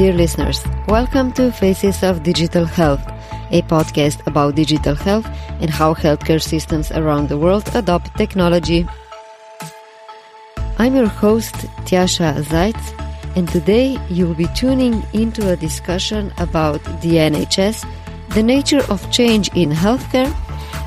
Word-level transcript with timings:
Dear 0.00 0.14
listeners, 0.14 0.64
welcome 0.88 1.30
to 1.32 1.52
Faces 1.52 2.02
of 2.02 2.22
Digital 2.22 2.64
Health, 2.64 3.06
a 3.50 3.60
podcast 3.60 4.26
about 4.26 4.54
digital 4.54 4.94
health 4.94 5.26
and 5.60 5.68
how 5.68 5.92
healthcare 5.92 6.40
systems 6.40 6.90
around 6.90 7.28
the 7.28 7.36
world 7.36 7.68
adopt 7.74 8.16
technology. 8.16 8.88
I'm 10.78 10.96
your 10.96 11.06
host, 11.06 11.52
Tjasa 11.84 12.32
Zajc, 12.44 12.80
and 13.36 13.46
today 13.46 13.98
you'll 14.08 14.32
be 14.32 14.48
tuning 14.56 15.02
into 15.12 15.52
a 15.52 15.56
discussion 15.56 16.32
about 16.38 16.82
the 17.02 17.20
NHS, 17.20 17.84
the 18.30 18.42
nature 18.42 18.80
of 18.88 19.04
change 19.10 19.50
in 19.54 19.68
healthcare, 19.68 20.32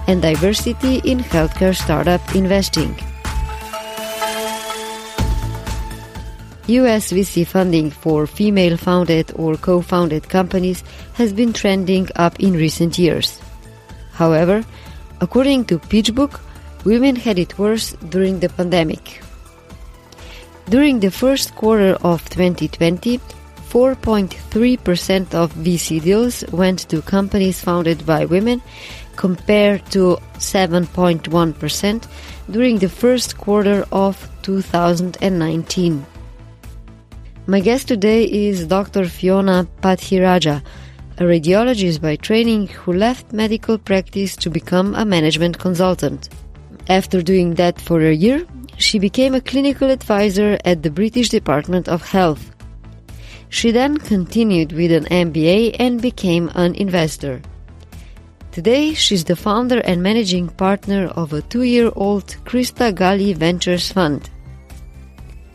and 0.08 0.24
diversity 0.24 1.02
in 1.06 1.20
healthcare 1.20 1.76
startup 1.76 2.34
investing. 2.34 2.98
US 6.68 7.12
VC 7.12 7.46
funding 7.46 7.92
for 7.92 8.26
female 8.26 8.78
founded 8.78 9.34
or 9.36 9.58
co 9.58 9.82
founded 9.82 10.30
companies 10.30 10.82
has 11.16 11.34
been 11.34 11.52
trending 11.52 12.08
up 12.16 12.40
in 12.40 12.54
recent 12.54 12.98
years. 12.98 13.42
However, 14.14 14.64
according 15.20 15.66
to 15.66 15.80
PitchBook, 15.80 16.40
women 16.86 17.18
had 17.18 17.38
it 17.38 17.60
worse 17.60 17.92
during 18.10 18.40
the 18.40 18.48
pandemic. 18.48 19.22
During 20.70 21.02
the 21.02 21.12
first 21.12 21.54
quarter 21.56 21.98
of 22.02 22.30
2020, 22.30 23.20
4.3% 23.70 25.34
of 25.34 25.54
VC 25.56 26.02
deals 26.02 26.46
went 26.54 26.88
to 26.90 27.02
companies 27.02 27.60
founded 27.60 28.06
by 28.06 28.24
women 28.24 28.62
compared 29.18 29.86
to 29.88 30.18
7.1% 30.38 32.08
during 32.50 32.78
the 32.78 32.88
first 32.88 33.38
quarter 33.38 33.86
of 33.92 34.30
2019. 34.44 36.06
My 37.46 37.60
guest 37.60 37.90
today 37.90 38.24
is 38.24 38.68
Dr. 38.68 39.04
Fiona 39.04 39.68
Pathiraja, 39.82 40.64
a 41.18 41.24
radiologist 41.24 42.00
by 42.00 42.16
training 42.16 42.68
who 42.68 42.94
left 42.94 43.34
medical 43.34 43.78
practice 43.78 44.38
to 44.38 44.50
become 44.50 44.96
a 44.96 45.04
management 45.04 45.60
consultant. 45.60 46.30
After 46.88 47.22
doing 47.22 47.56
that 47.56 47.82
for 47.82 48.00
a 48.00 48.14
year, 48.14 48.48
she 48.78 48.98
became 48.98 49.36
a 49.36 49.42
clinical 49.42 49.90
advisor 49.92 50.58
at 50.64 50.84
the 50.84 50.90
British 50.90 51.28
Department 51.28 51.90
of 51.90 52.02
Health. 52.02 52.50
She 53.50 53.72
then 53.72 53.98
continued 53.98 54.72
with 54.72 54.94
an 54.94 55.04
MBA 55.12 55.76
and 55.80 56.02
became 56.02 56.50
an 56.56 56.76
investor. 56.76 57.42
Today, 58.54 58.94
she's 58.94 59.26
the 59.26 59.36
founder 59.36 59.80
and 59.80 60.02
managing 60.02 60.48
partner 60.48 61.08
of 61.08 61.34
a 61.34 61.42
two 61.42 61.64
year 61.64 61.92
old 61.98 62.28
Crista 62.46 62.96
Galli 62.96 63.34
Ventures 63.34 63.92
Fund. 63.92 64.30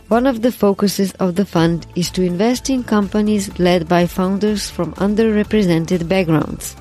One 0.09 0.27
of 0.27 0.41
the 0.41 0.51
focuses 0.51 1.13
of 1.21 1.37
the 1.37 1.45
fund 1.45 1.87
is 1.95 2.11
to 2.13 2.23
invest 2.23 2.71
in 2.71 2.83
companies 2.83 3.59
led 3.59 3.87
by 3.87 4.07
founders 4.07 4.71
from 4.71 4.95
underrepresented 4.95 6.09
backgrounds. 6.09 6.77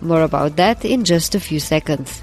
More 0.00 0.22
about 0.22 0.54
that 0.54 0.84
in 0.84 1.04
just 1.04 1.34
a 1.34 1.40
few 1.40 1.58
seconds. 1.58 2.22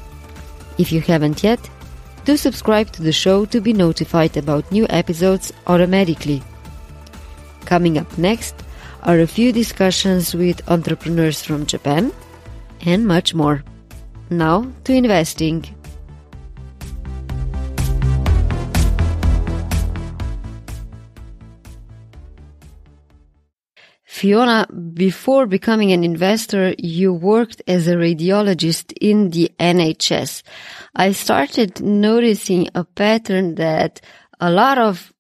If 0.78 0.92
you 0.92 1.00
haven't 1.02 1.42
yet, 1.42 1.68
do 2.24 2.38
subscribe 2.38 2.90
to 2.92 3.02
the 3.02 3.12
show 3.12 3.44
to 3.46 3.60
be 3.60 3.72
notified 3.74 4.38
about 4.38 4.72
new 4.72 4.86
episodes 4.88 5.52
automatically. 5.66 6.42
Coming 7.66 7.98
up 7.98 8.16
next, 8.16 8.54
are 9.02 9.18
a 9.18 9.26
few 9.26 9.52
discussions 9.52 10.34
with 10.34 10.68
entrepreneurs 10.70 11.42
from 11.42 11.66
Japan, 11.66 12.12
and 12.84 13.06
much 13.06 13.34
more. 13.34 13.62
Now 14.30 14.70
to 14.84 14.92
investing. 14.92 15.66
Fiona, 24.20 24.66
before 24.92 25.46
becoming 25.46 25.92
an 25.92 26.05
investor, 26.05 26.74
you 26.77 27.10
worked 27.10 27.62
as 27.66 27.89
a 27.89 27.94
radiologist 27.94 28.92
in 29.00 29.30
the 29.30 29.50
NHS. 29.58 30.42
I 30.94 31.12
started 31.12 31.80
noticing 31.80 32.68
a 32.74 32.84
pattern 32.84 33.55
that 33.55 34.02
a 34.39 34.50
lot 34.50 34.77
of 34.77 35.10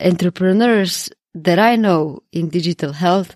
entrepreneurs 0.00 1.10
that 1.34 1.58
I 1.58 1.76
know 1.76 2.22
in 2.32 2.48
digital 2.48 2.92
health 2.92 3.34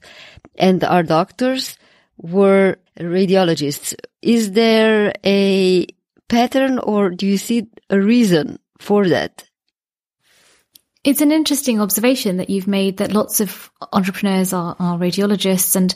and 0.57 0.83
our 0.85 1.03
doctors 1.03 1.77
were 2.17 2.77
radiologists. 2.99 3.95
Is 4.23 4.53
there 4.53 5.13
a 5.25 5.87
pattern 6.29 6.79
or 6.79 7.11
do 7.11 7.27
you 7.27 7.39
see 7.39 7.69
a 7.91 8.01
reason 8.01 8.59
for 8.79 9.09
that? 9.09 9.45
It's 11.05 11.21
an 11.21 11.33
interesting 11.33 11.81
observation 11.81 12.37
that 12.37 12.51
you've 12.51 12.67
made 12.67 12.99
that 12.99 13.13
lots 13.13 13.41
of 13.41 13.71
entrepreneurs 13.93 14.53
are, 14.53 14.77
are 14.79 14.99
radiologists. 14.99 15.75
And 15.77 15.95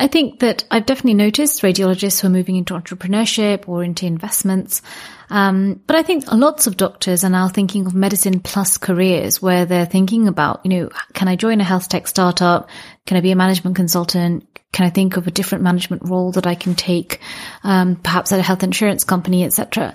I 0.00 0.06
think 0.06 0.40
that 0.40 0.64
I've 0.70 0.86
definitely 0.86 1.12
noticed 1.12 1.60
radiologists 1.60 2.20
who 2.20 2.28
are 2.28 2.30
moving 2.30 2.56
into 2.56 2.72
entrepreneurship 2.72 3.68
or 3.68 3.84
into 3.84 4.06
investments. 4.06 4.80
Um, 5.28 5.78
but 5.86 5.94
I 5.94 6.02
think 6.02 6.24
lots 6.32 6.66
of 6.66 6.78
doctors 6.78 7.22
are 7.22 7.28
now 7.28 7.48
thinking 7.48 7.84
of 7.84 7.94
medicine 7.94 8.40
plus 8.40 8.78
careers 8.78 9.42
where 9.42 9.66
they're 9.66 9.84
thinking 9.84 10.26
about, 10.26 10.64
you 10.64 10.70
know, 10.70 10.90
can 11.12 11.28
I 11.28 11.36
join 11.36 11.60
a 11.60 11.64
health 11.64 11.90
tech 11.90 12.08
startup? 12.08 12.70
Can 13.04 13.18
I 13.18 13.20
be 13.20 13.30
a 13.30 13.36
management 13.36 13.76
consultant? 13.76 14.46
Can 14.72 14.86
I 14.86 14.90
think 14.90 15.18
of 15.18 15.26
a 15.26 15.30
different 15.30 15.64
management 15.64 16.08
role 16.08 16.32
that 16.32 16.46
I 16.46 16.54
can 16.54 16.74
take, 16.74 17.20
um, 17.62 17.96
perhaps 17.96 18.32
at 18.32 18.38
a 18.38 18.42
health 18.42 18.62
insurance 18.62 19.04
company, 19.04 19.44
etc. 19.44 19.94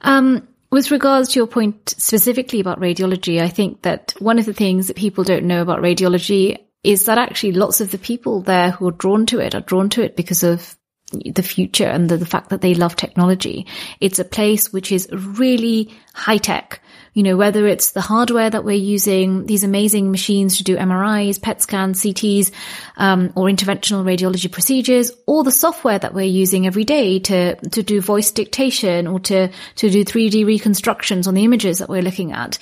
Um, 0.00 0.48
with 0.72 0.90
regards 0.90 1.28
to 1.28 1.38
your 1.38 1.46
point 1.46 1.94
specifically 1.96 2.58
about 2.58 2.80
radiology, 2.80 3.40
I 3.40 3.50
think 3.50 3.82
that 3.82 4.14
one 4.18 4.40
of 4.40 4.46
the 4.46 4.52
things 4.52 4.88
that 4.88 4.96
people 4.96 5.22
don't 5.22 5.44
know 5.44 5.62
about 5.62 5.78
radiology 5.78 6.58
is 6.84 7.06
that 7.06 7.18
actually 7.18 7.52
lots 7.52 7.80
of 7.80 7.90
the 7.90 7.98
people 7.98 8.42
there 8.42 8.70
who 8.70 8.86
are 8.86 8.92
drawn 8.92 9.26
to 9.26 9.40
it 9.40 9.54
are 9.54 9.60
drawn 9.60 9.88
to 9.90 10.02
it 10.02 10.14
because 10.14 10.42
of 10.42 10.76
the 11.12 11.42
future 11.42 11.86
and 11.86 12.08
the, 12.08 12.16
the, 12.16 12.26
fact 12.26 12.50
that 12.50 12.60
they 12.60 12.74
love 12.74 12.96
technology. 12.96 13.66
It's 14.00 14.18
a 14.18 14.24
place 14.24 14.72
which 14.72 14.90
is 14.90 15.08
really 15.12 15.94
high 16.12 16.38
tech. 16.38 16.80
You 17.12 17.22
know, 17.22 17.36
whether 17.36 17.66
it's 17.66 17.92
the 17.92 18.00
hardware 18.00 18.50
that 18.50 18.64
we're 18.64 18.72
using, 18.72 19.46
these 19.46 19.62
amazing 19.62 20.10
machines 20.10 20.56
to 20.56 20.64
do 20.64 20.76
MRIs, 20.76 21.40
PET 21.40 21.62
scans, 21.62 22.00
CTs, 22.00 22.50
um, 22.96 23.32
or 23.36 23.46
interventional 23.46 24.02
radiology 24.02 24.50
procedures, 24.50 25.12
or 25.26 25.44
the 25.44 25.52
software 25.52 25.98
that 25.98 26.12
we're 26.12 26.22
using 26.22 26.66
every 26.66 26.82
day 26.82 27.20
to, 27.20 27.54
to 27.54 27.82
do 27.84 28.00
voice 28.00 28.32
dictation 28.32 29.06
or 29.06 29.20
to, 29.20 29.48
to 29.76 29.90
do 29.90 30.04
3D 30.04 30.44
reconstructions 30.44 31.28
on 31.28 31.34
the 31.34 31.44
images 31.44 31.78
that 31.78 31.88
we're 31.88 32.02
looking 32.02 32.32
at. 32.32 32.58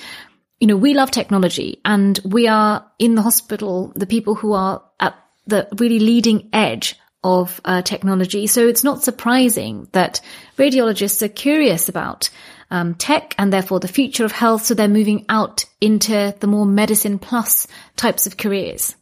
You 0.63 0.69
know, 0.69 0.77
we 0.77 0.95
love 0.95 1.11
technology 1.11 1.81
and 1.85 2.21
we 2.25 2.47
are 2.47 2.89
in 3.01 3.17
the 3.17 3.23
hospital, 3.23 3.93
the 3.97 4.07
people 4.07 4.37
who 4.37 4.53
are 4.53 4.81
at 5.01 5.17
the 5.45 5.67
really 5.77 5.99
leading 5.99 6.51
edge 6.53 6.95
of 7.25 7.61
uh, 7.65 7.83
technology. 7.83 8.47
So 8.47 8.69
it's 8.69 8.85
not 8.85 9.03
surprising 9.03 9.89
that 9.91 10.21
radiologists 10.57 11.21
are 11.21 11.29
curious 11.29 11.89
about 11.89 12.31
um, 12.71 12.95
tech 12.95 13.35
and 13.39 13.53
therefore 13.53 13.81
the 13.81 13.89
future 13.89 14.25
of 14.25 14.31
health. 14.31 14.65
So 14.65 14.75
they're 14.75 14.87
moving 14.87 15.27
out 15.29 15.65
into 15.81 16.33
the 16.39 16.47
more 16.47 16.65
medicine 16.65 17.19
plus 17.19 17.67
types 17.97 18.29
of 18.29 18.37
careers. 18.37 18.95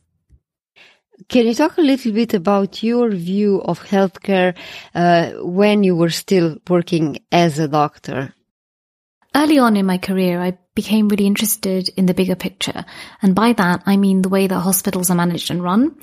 Can 1.28 1.46
you 1.46 1.52
talk 1.52 1.76
a 1.76 1.82
little 1.82 2.12
bit 2.12 2.32
about 2.32 2.82
your 2.82 3.10
view 3.10 3.60
of 3.60 3.80
healthcare 3.80 4.56
uh, 4.94 5.32
when 5.42 5.84
you 5.84 5.94
were 5.94 6.08
still 6.08 6.56
working 6.70 7.18
as 7.30 7.58
a 7.58 7.68
doctor? 7.68 8.32
Early 9.34 9.58
on 9.58 9.76
in 9.76 9.86
my 9.86 9.98
career, 9.98 10.40
I 10.40 10.58
became 10.74 11.08
really 11.08 11.26
interested 11.26 11.88
in 11.96 12.06
the 12.06 12.14
bigger 12.14 12.34
picture. 12.34 12.84
And 13.22 13.34
by 13.34 13.52
that, 13.52 13.82
I 13.86 13.96
mean 13.96 14.22
the 14.22 14.28
way 14.28 14.46
that 14.46 14.60
hospitals 14.60 15.10
are 15.10 15.16
managed 15.16 15.50
and 15.50 15.62
run. 15.62 15.96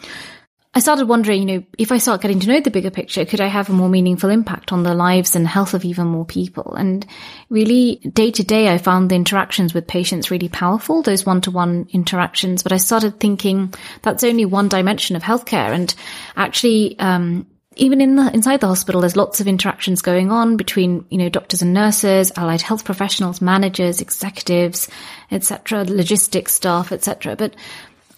I 0.74 0.80
started 0.80 1.08
wondering, 1.08 1.42
you 1.42 1.58
know, 1.58 1.64
if 1.80 1.92
I 1.92 1.98
start 1.98 2.22
getting 2.22 2.40
to 2.40 2.48
know 2.48 2.60
the 2.60 2.70
bigger 2.70 2.92
picture, 2.92 3.26
could 3.26 3.42
I 3.42 3.48
have 3.48 3.68
a 3.68 3.74
more 3.74 3.90
meaningful 3.90 4.30
impact 4.30 4.72
on 4.72 4.84
the 4.84 4.94
lives 4.94 5.36
and 5.36 5.48
health 5.48 5.74
of 5.74 5.84
even 5.84 6.06
more 6.06 6.26
people? 6.26 6.76
And 6.76 7.04
really, 7.50 7.96
day 7.96 8.30
to 8.30 8.44
day, 8.44 8.70
I 8.70 8.78
found 8.78 9.10
the 9.10 9.16
interactions 9.16 9.74
with 9.74 9.88
patients 9.88 10.30
really 10.30 10.50
powerful, 10.50 11.02
those 11.02 11.26
one 11.26 11.42
to 11.42 11.52
one 11.52 11.88
interactions. 11.92 12.62
But 12.62 12.74
I 12.74 12.78
started 12.78 13.20
thinking 13.20 13.74
that's 14.04 14.24
only 14.24 14.46
one 14.46 14.70
dimension 14.70 15.16
of 15.16 15.24
healthcare. 15.24 15.72
And 15.72 15.94
actually, 16.36 17.00
um, 17.00 17.48
even 17.78 18.02
in 18.02 18.16
the 18.16 18.32
inside 18.34 18.62
the 18.62 18.68
hospital, 18.68 19.02
there's 19.02 19.16
lots 19.16 19.40
of 19.40 19.48
interactions 19.48 20.02
going 20.02 20.32
on 20.32 20.58
between 20.58 21.06
you 21.10 21.18
know 21.18 21.30
doctors 21.30 21.62
and 21.62 21.74
nurses, 21.74 22.32
allied 22.36 22.62
health 22.62 22.86
professionals, 22.86 23.42
managers, 23.42 24.02
executives, 24.02 24.90
etc., 25.32 25.84
logistics 25.84 26.54
staff, 26.54 26.92
etc. 26.92 27.36
But 27.36 27.56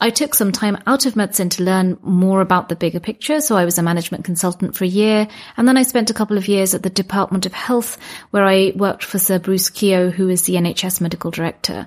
I 0.01 0.09
took 0.09 0.33
some 0.33 0.51
time 0.51 0.77
out 0.87 1.05
of 1.05 1.15
medicine 1.15 1.49
to 1.49 1.63
learn 1.63 1.97
more 2.01 2.39
about 2.39 2.69
the 2.69 2.75
bigger 2.75 3.01
picture. 3.01 3.41
So 3.41 3.57
I 3.57 3.65
was 3.65 3.77
a 3.77 3.83
management 3.83 4.23
consultant 4.23 4.75
for 4.75 4.85
a 4.85 4.87
year. 4.87 5.27
And 5.57 5.67
then 5.67 5.75
I 5.75 5.83
spent 5.83 6.09
a 6.09 6.13
couple 6.13 6.37
of 6.37 6.47
years 6.47 6.73
at 6.73 6.83
the 6.83 6.89
Department 6.89 7.45
of 7.45 7.51
Health 7.51 7.97
where 8.31 8.45
I 8.45 8.71
worked 8.75 9.03
for 9.03 9.19
Sir 9.19 9.39
Bruce 9.39 9.69
Keogh, 9.69 10.09
who 10.09 10.29
is 10.29 10.43
the 10.43 10.55
NHS 10.55 11.01
medical 11.01 11.31
director. 11.31 11.85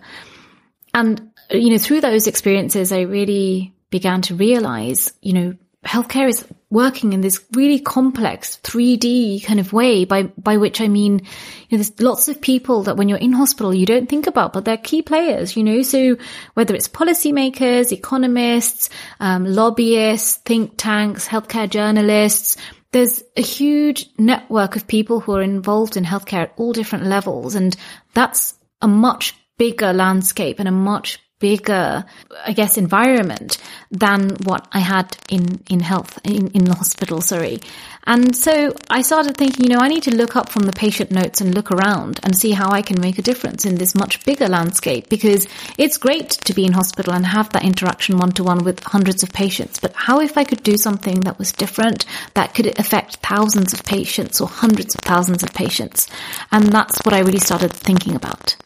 And, 0.93 1.31
you 1.51 1.71
know, 1.71 1.79
through 1.79 2.03
those 2.03 2.27
experiences, 2.27 2.93
I 2.93 3.03
really 3.03 3.75
began 3.89 4.21
to 4.23 4.35
realize, 4.35 5.13
you 5.23 5.33
know, 5.33 5.55
healthcare 5.85 6.29
is 6.29 6.45
working 6.71 7.13
in 7.13 7.21
this 7.21 7.45
really 7.53 7.79
complex 7.79 8.59
3D 8.63 9.45
kind 9.45 9.61
of 9.61 9.73
way 9.73 10.05
by, 10.05 10.23
by 10.23 10.57
which 10.57 10.81
I 10.81 10.89
mean, 10.89 11.19
you 11.19 11.77
know, 11.77 11.83
there's 11.83 12.01
lots 12.01 12.29
of 12.29 12.41
people 12.41 12.85
that 12.85 12.97
when 12.97 13.09
you're 13.09 13.19
in 13.19 13.33
hospital, 13.33 13.75
you 13.75 13.85
don't 13.85 14.09
think 14.09 14.27
about, 14.27 14.53
but 14.53 14.65
they're 14.65 14.77
key 14.77 15.03
players, 15.03 15.57
you 15.57 15.65
know, 15.65 15.83
so 15.83 16.17
whether 16.55 16.75
it's 16.75 16.89
policymakers, 16.89 17.93
economists, 17.93 18.91
um, 19.21 19.45
lobbyists, 19.45 20.37
think 20.37 20.75
tanks, 20.77 21.29
healthcare 21.29 21.69
journalists, 21.69 22.57
there's 22.93 23.23
a 23.37 23.43
huge 23.43 24.09
network 24.19 24.77
of 24.77 24.87
people 24.87 25.21
who 25.21 25.33
are 25.33 25.43
involved 25.43 25.97
in 25.97 26.05
healthcare 26.05 26.43
at 26.43 26.53
all 26.57 26.73
different 26.73 27.07
levels. 27.07 27.55
And 27.55 27.75
that's 28.15 28.55
a 28.81 28.89
much 28.89 29.35
bigger 29.59 29.93
landscape 29.93 30.59
and 30.59 30.69
a 30.69 30.73
much 30.73 31.22
bigger, 31.43 32.05
I 32.47 32.53
guess, 32.53 32.79
environment 32.79 33.59
than 33.91 34.37
what 34.45 34.69
I 34.71 34.79
had 34.79 35.17
in, 35.29 35.61
in 35.69 35.81
health, 35.81 36.21
in, 36.23 36.47
in 36.53 36.65
the 36.65 36.75
hospital, 36.75 37.21
sorry. 37.21 37.59
And 38.05 38.35
so 38.35 38.75
I 38.89 39.03
started 39.03 39.37
thinking, 39.37 39.65
you 39.65 39.75
know, 39.75 39.81
I 39.81 39.89
need 39.89 40.05
to 40.05 40.15
look 40.15 40.37
up 40.37 40.49
from 40.49 40.63
the 40.63 40.73
patient 40.73 41.11
notes 41.11 41.41
and 41.41 41.53
look 41.53 41.73
around 41.73 42.21
and 42.23 42.37
see 42.37 42.53
how 42.53 42.71
I 42.71 42.81
can 42.81 43.01
make 43.01 43.19
a 43.19 43.23
difference 43.23 43.65
in 43.65 43.75
this 43.75 43.95
much 43.97 44.25
bigger 44.25 44.49
landscape 44.49 45.09
because 45.09 45.49
it's 45.79 45.99
great 45.99 46.31
to 46.31 46.55
be 46.55 46.65
in 46.65 46.73
hospital 46.73 47.13
and 47.13 47.27
have 47.27 47.51
that 47.51 47.65
interaction 47.65 48.19
one 48.19 48.33
to 48.33 48.45
one 48.45 48.63
with 48.63 48.83
hundreds 48.85 49.25
of 49.25 49.33
patients. 49.33 49.81
But 49.81 49.95
how 49.97 50.21
if 50.21 50.39
I 50.39 50.45
could 50.45 50.63
do 50.63 50.77
something 50.77 51.21
that 51.23 51.39
was 51.39 51.53
different 51.53 52.07
that 52.35 52.55
could 52.55 52.79
affect 52.79 53.17
thousands 53.17 53.73
of 53.73 53.85
patients 53.85 54.41
or 54.41 54.47
hundreds 54.47 54.95
of 54.95 55.01
thousands 55.01 55.43
of 55.43 55.53
patients? 55.53 56.07
And 56.53 56.67
that's 56.67 57.01
what 57.05 57.15
I 57.15 57.21
really 57.21 57.41
started 57.41 57.73
thinking 57.73 58.15
about. 58.15 58.57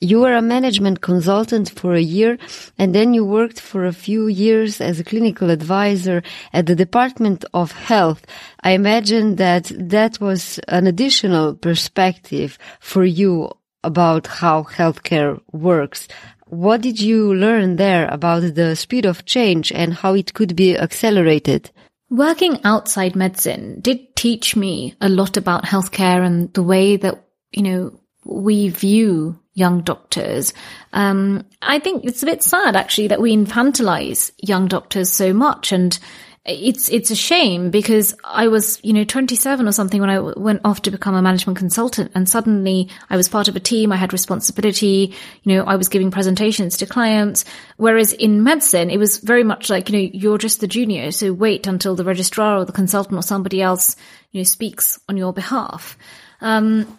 You 0.00 0.20
were 0.20 0.34
a 0.34 0.42
management 0.42 1.00
consultant 1.00 1.70
for 1.70 1.94
a 1.94 2.02
year 2.02 2.36
and 2.78 2.94
then 2.94 3.14
you 3.14 3.24
worked 3.24 3.58
for 3.58 3.86
a 3.86 3.94
few 3.94 4.26
years 4.26 4.78
as 4.78 5.00
a 5.00 5.04
clinical 5.04 5.48
advisor 5.48 6.22
at 6.52 6.66
the 6.66 6.76
Department 6.76 7.46
of 7.54 7.72
Health. 7.72 8.26
I 8.60 8.72
imagine 8.72 9.36
that 9.36 9.72
that 9.74 10.20
was 10.20 10.58
an 10.68 10.86
additional 10.86 11.54
perspective 11.54 12.58
for 12.78 13.06
you 13.06 13.50
about 13.82 14.26
how 14.26 14.64
healthcare 14.64 15.40
works. 15.52 16.08
What 16.48 16.82
did 16.82 17.00
you 17.00 17.32
learn 17.32 17.76
there 17.76 18.06
about 18.08 18.54
the 18.54 18.76
speed 18.76 19.06
of 19.06 19.24
change 19.24 19.72
and 19.72 19.94
how 19.94 20.12
it 20.12 20.34
could 20.34 20.54
be 20.54 20.76
accelerated? 20.76 21.70
Working 22.10 22.60
outside 22.64 23.16
medicine 23.16 23.80
did 23.80 24.14
teach 24.14 24.56
me 24.56 24.94
a 25.00 25.08
lot 25.08 25.38
about 25.38 25.64
healthcare 25.64 26.22
and 26.22 26.52
the 26.52 26.62
way 26.62 26.98
that, 26.98 27.24
you 27.50 27.62
know, 27.62 28.00
we 28.26 28.68
view 28.68 29.40
young 29.56 29.80
doctors. 29.80 30.52
Um, 30.92 31.44
I 31.62 31.80
think 31.80 32.04
it's 32.04 32.22
a 32.22 32.26
bit 32.26 32.42
sad 32.42 32.76
actually 32.76 33.08
that 33.08 33.20
we 33.20 33.34
infantilize 33.34 34.30
young 34.38 34.68
doctors 34.68 35.10
so 35.10 35.32
much. 35.32 35.72
And 35.72 35.98
it's 36.44 36.88
it's 36.90 37.10
a 37.10 37.16
shame 37.16 37.70
because 37.70 38.14
I 38.22 38.46
was 38.48 38.78
you 38.84 38.92
know 38.92 39.02
27 39.02 39.66
or 39.66 39.72
something 39.72 40.00
when 40.00 40.10
I 40.10 40.20
went 40.20 40.60
off 40.64 40.82
to 40.82 40.90
become 40.90 41.14
a 41.14 41.22
management 41.22 41.58
consultant. 41.58 42.12
And 42.14 42.28
suddenly 42.28 42.88
I 43.10 43.16
was 43.16 43.28
part 43.30 43.48
of 43.48 43.56
a 43.56 43.60
team. 43.60 43.90
I 43.90 43.96
had 43.96 44.12
responsibility. 44.12 45.14
You 45.42 45.54
know 45.54 45.64
I 45.64 45.76
was 45.76 45.88
giving 45.88 46.10
presentations 46.10 46.76
to 46.76 46.86
clients. 46.86 47.46
Whereas 47.78 48.12
in 48.12 48.44
medicine 48.44 48.90
it 48.90 48.98
was 48.98 49.18
very 49.18 49.42
much 49.42 49.70
like 49.70 49.88
you 49.88 49.96
know 49.98 50.10
you're 50.12 50.38
just 50.38 50.60
the 50.60 50.68
junior. 50.68 51.10
So 51.12 51.32
wait 51.32 51.66
until 51.66 51.96
the 51.96 52.04
registrar 52.04 52.58
or 52.58 52.64
the 52.66 52.72
consultant 52.72 53.18
or 53.18 53.22
somebody 53.22 53.62
else 53.62 53.96
you 54.32 54.40
know 54.40 54.44
speaks 54.44 55.00
on 55.08 55.16
your 55.16 55.32
behalf. 55.32 55.96
Um, 56.42 56.98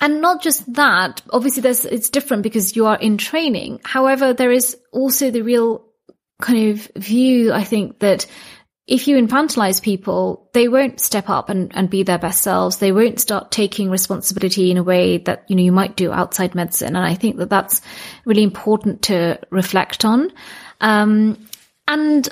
and 0.00 0.20
not 0.20 0.42
just 0.42 0.72
that, 0.74 1.22
obviously 1.30 1.62
there's, 1.62 1.84
it's 1.84 2.10
different 2.10 2.42
because 2.42 2.76
you 2.76 2.86
are 2.86 2.98
in 2.98 3.18
training. 3.18 3.80
However, 3.84 4.32
there 4.32 4.52
is 4.52 4.76
also 4.92 5.30
the 5.30 5.42
real 5.42 5.84
kind 6.40 6.70
of 6.70 6.90
view, 6.96 7.52
I 7.52 7.64
think, 7.64 7.98
that 8.00 8.26
if 8.86 9.06
you 9.06 9.18
infantilize 9.18 9.82
people, 9.82 10.48
they 10.54 10.66
won't 10.66 10.98
step 11.00 11.28
up 11.28 11.50
and, 11.50 11.76
and 11.76 11.90
be 11.90 12.04
their 12.04 12.18
best 12.18 12.40
selves. 12.40 12.78
They 12.78 12.90
won't 12.90 13.20
start 13.20 13.50
taking 13.50 13.90
responsibility 13.90 14.70
in 14.70 14.78
a 14.78 14.82
way 14.82 15.18
that, 15.18 15.44
you 15.48 15.56
know, 15.56 15.62
you 15.62 15.72
might 15.72 15.94
do 15.94 16.10
outside 16.10 16.54
medicine. 16.54 16.96
And 16.96 17.04
I 17.04 17.14
think 17.14 17.36
that 17.36 17.50
that's 17.50 17.82
really 18.24 18.42
important 18.42 19.02
to 19.02 19.38
reflect 19.50 20.06
on. 20.06 20.32
Um, 20.80 21.48
and 21.86 22.26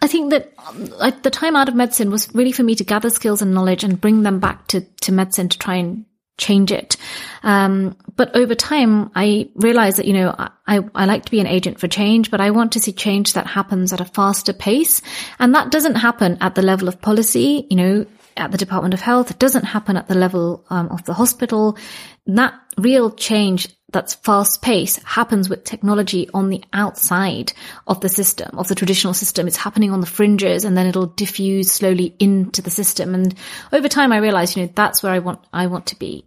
I 0.00 0.06
think 0.06 0.30
that 0.30 0.52
like, 0.98 1.22
the 1.22 1.30
time 1.30 1.54
out 1.54 1.68
of 1.68 1.74
medicine 1.74 2.10
was 2.10 2.34
really 2.34 2.52
for 2.52 2.62
me 2.62 2.74
to 2.76 2.84
gather 2.84 3.10
skills 3.10 3.42
and 3.42 3.52
knowledge 3.52 3.84
and 3.84 4.00
bring 4.00 4.22
them 4.22 4.40
back 4.40 4.68
to, 4.68 4.80
to 5.02 5.12
medicine 5.12 5.50
to 5.50 5.58
try 5.58 5.76
and 5.76 6.06
change 6.36 6.72
it. 6.72 6.96
Um, 7.42 7.96
but 8.16 8.34
over 8.36 8.54
time, 8.54 9.10
I 9.14 9.50
realized 9.54 9.98
that, 9.98 10.06
you 10.06 10.14
know, 10.14 10.34
I, 10.38 10.80
I 10.94 11.04
like 11.04 11.24
to 11.24 11.30
be 11.30 11.40
an 11.40 11.46
agent 11.46 11.78
for 11.78 11.88
change, 11.88 12.30
but 12.30 12.40
I 12.40 12.50
want 12.50 12.72
to 12.72 12.80
see 12.80 12.92
change 12.92 13.34
that 13.34 13.46
happens 13.46 13.92
at 13.92 14.00
a 14.00 14.04
faster 14.04 14.52
pace. 14.52 15.02
And 15.38 15.54
that 15.54 15.70
doesn't 15.70 15.96
happen 15.96 16.38
at 16.40 16.54
the 16.54 16.62
level 16.62 16.88
of 16.88 17.00
policy, 17.00 17.66
you 17.70 17.76
know, 17.76 18.06
at 18.36 18.50
the 18.50 18.58
Department 18.58 18.94
of 18.94 19.00
Health. 19.00 19.30
It 19.30 19.38
doesn't 19.38 19.64
happen 19.64 19.96
at 19.96 20.08
the 20.08 20.14
level 20.14 20.64
um, 20.70 20.88
of 20.88 21.04
the 21.04 21.14
hospital. 21.14 21.78
That 22.26 22.54
real 22.78 23.10
change 23.10 23.68
that's 23.94 24.14
fast 24.14 24.60
paced 24.60 25.02
happens 25.04 25.48
with 25.48 25.64
technology 25.64 26.28
on 26.34 26.50
the 26.50 26.62
outside 26.72 27.52
of 27.86 28.00
the 28.00 28.08
system, 28.08 28.58
of 28.58 28.66
the 28.68 28.74
traditional 28.74 29.14
system. 29.14 29.46
It's 29.46 29.56
happening 29.56 29.92
on 29.92 30.00
the 30.00 30.06
fringes 30.06 30.64
and 30.64 30.76
then 30.76 30.86
it'll 30.86 31.06
diffuse 31.06 31.70
slowly 31.70 32.14
into 32.18 32.60
the 32.60 32.70
system. 32.70 33.14
And 33.14 33.34
over 33.72 33.88
time, 33.88 34.12
I 34.12 34.18
realized, 34.18 34.56
you 34.56 34.64
know, 34.64 34.72
that's 34.74 35.02
where 35.02 35.12
I 35.12 35.20
want, 35.20 35.38
I 35.52 35.68
want 35.68 35.86
to 35.86 35.98
be. 35.98 36.26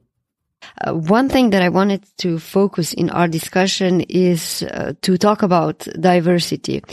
Uh, 0.85 0.93
one 0.93 1.29
thing 1.29 1.49
that 1.51 1.61
I 1.61 1.69
wanted 1.69 2.03
to 2.17 2.39
focus 2.39 2.93
in 2.93 3.09
our 3.09 3.27
discussion 3.27 4.01
is 4.01 4.63
uh, 4.63 4.93
to 5.01 5.17
talk 5.17 5.41
about 5.41 5.87
diversity. 5.99 6.83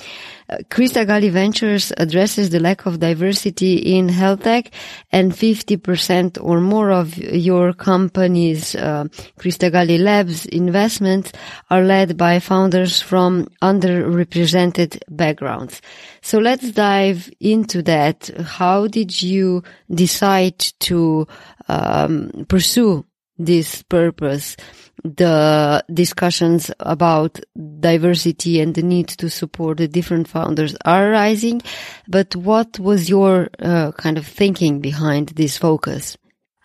Uh, 0.49 0.59
Crista 0.71 1.07
Galli 1.07 1.31
Ventures 1.31 1.93
addresses 1.97 2.51
the 2.51 2.61
lack 2.61 2.85
of 2.85 3.01
diversity 3.01 3.97
in 3.97 4.09
health 4.09 4.43
tech 4.43 4.71
and 5.11 5.33
50% 5.33 6.39
or 6.43 6.61
more 6.61 6.91
of 6.91 7.17
your 7.17 7.73
company's 7.73 8.75
uh, 8.75 9.05
Crista 9.39 9.73
Galli 9.73 9.99
Labs 9.99 10.45
investments 10.47 11.33
are 11.71 11.83
led 11.83 12.17
by 12.17 12.41
founders 12.41 13.01
from 13.01 13.47
underrepresented 13.63 14.99
backgrounds. 15.09 15.81
So 16.21 16.39
let's 16.39 16.71
dive 16.73 17.31
into 17.41 17.83
that. 17.83 18.31
How 18.45 18.87
did 18.87 19.23
you 19.23 19.63
decide 19.91 20.59
to 20.81 21.27
um, 21.69 22.47
pursue 22.49 23.05
this 23.39 23.83
purpose, 23.83 24.57
the 25.03 25.85
discussions 25.93 26.71
about 26.81 27.41
diversity 27.81 28.61
and 28.61 28.75
the 28.75 28.83
need 28.83 29.09
to 29.09 29.29
support 29.29 29.79
the 29.79 29.89
different 29.89 30.29
founders 30.29 30.77
are 30.85 31.11
rising. 31.11 31.63
But 32.09 32.37
what 32.37 32.79
was 32.79 33.09
your 33.09 33.49
uh, 33.59 33.93
kind 33.93 34.19
of 34.19 34.27
thinking 34.27 34.81
behind 34.81 35.29
this 35.31 35.57
focus? 35.57 36.17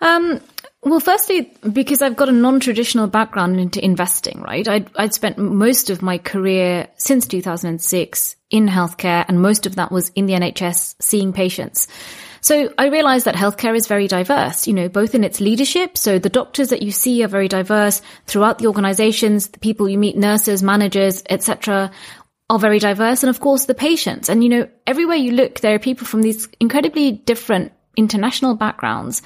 Um, 0.02 0.40
well, 0.82 1.02
firstly, 1.02 1.52
because 1.74 2.02
I've 2.02 2.16
got 2.16 2.30
a 2.30 2.34
non-traditional 2.34 3.08
background 3.08 3.60
into 3.60 3.84
investing, 3.84 4.42
right? 4.42 4.66
I'd, 4.66 4.90
I'd 4.96 5.14
spent 5.14 5.38
most 5.38 5.90
of 5.90 6.02
my 6.02 6.18
career 6.18 6.88
since 6.96 7.28
2006 7.28 8.38
in 8.50 8.68
healthcare 8.68 9.26
and 9.28 9.42
most 9.42 9.66
of 9.66 9.76
that 9.76 9.92
was 9.92 10.10
in 10.16 10.26
the 10.26 10.34
NHS 10.34 10.96
seeing 11.02 11.34
patients. 11.34 11.88
So 12.42 12.74
I 12.78 12.88
realized 12.88 13.26
that 13.26 13.36
healthcare 13.36 13.76
is 13.76 13.88
very 13.88 14.08
diverse, 14.08 14.68
you 14.68 14.74
know, 14.74 14.90
both 14.90 15.16
in 15.16 15.24
its 15.24 15.40
leadership. 15.40 15.98
So 15.98 16.20
the 16.20 16.30
doctors 16.30 16.70
that 16.70 16.82
you 16.82 16.92
see 16.92 17.24
are 17.24 17.28
very 17.28 17.48
diverse 17.48 18.02
throughout 18.26 18.60
the 18.60 18.68
organizations, 18.68 19.50
the 19.50 19.60
people 19.60 19.90
you 19.90 19.98
meet, 19.98 20.18
nurses, 20.18 20.64
managers, 20.64 21.24
etc 21.30 21.92
are 22.50 22.60
very 22.60 22.80
diverse. 22.80 23.24
And 23.24 23.30
of 23.30 23.40
course 23.40 23.66
the 23.66 23.76
patients. 23.76 24.30
And 24.30 24.44
you 24.44 24.50
know, 24.50 24.70
everywhere 24.88 25.18
you 25.18 25.32
look, 25.32 25.60
there 25.60 25.76
are 25.76 25.80
people 25.80 26.08
from 26.08 26.22
these 26.22 26.48
incredibly 26.60 27.12
different 27.12 27.72
international 27.96 28.56
backgrounds. 28.56 29.22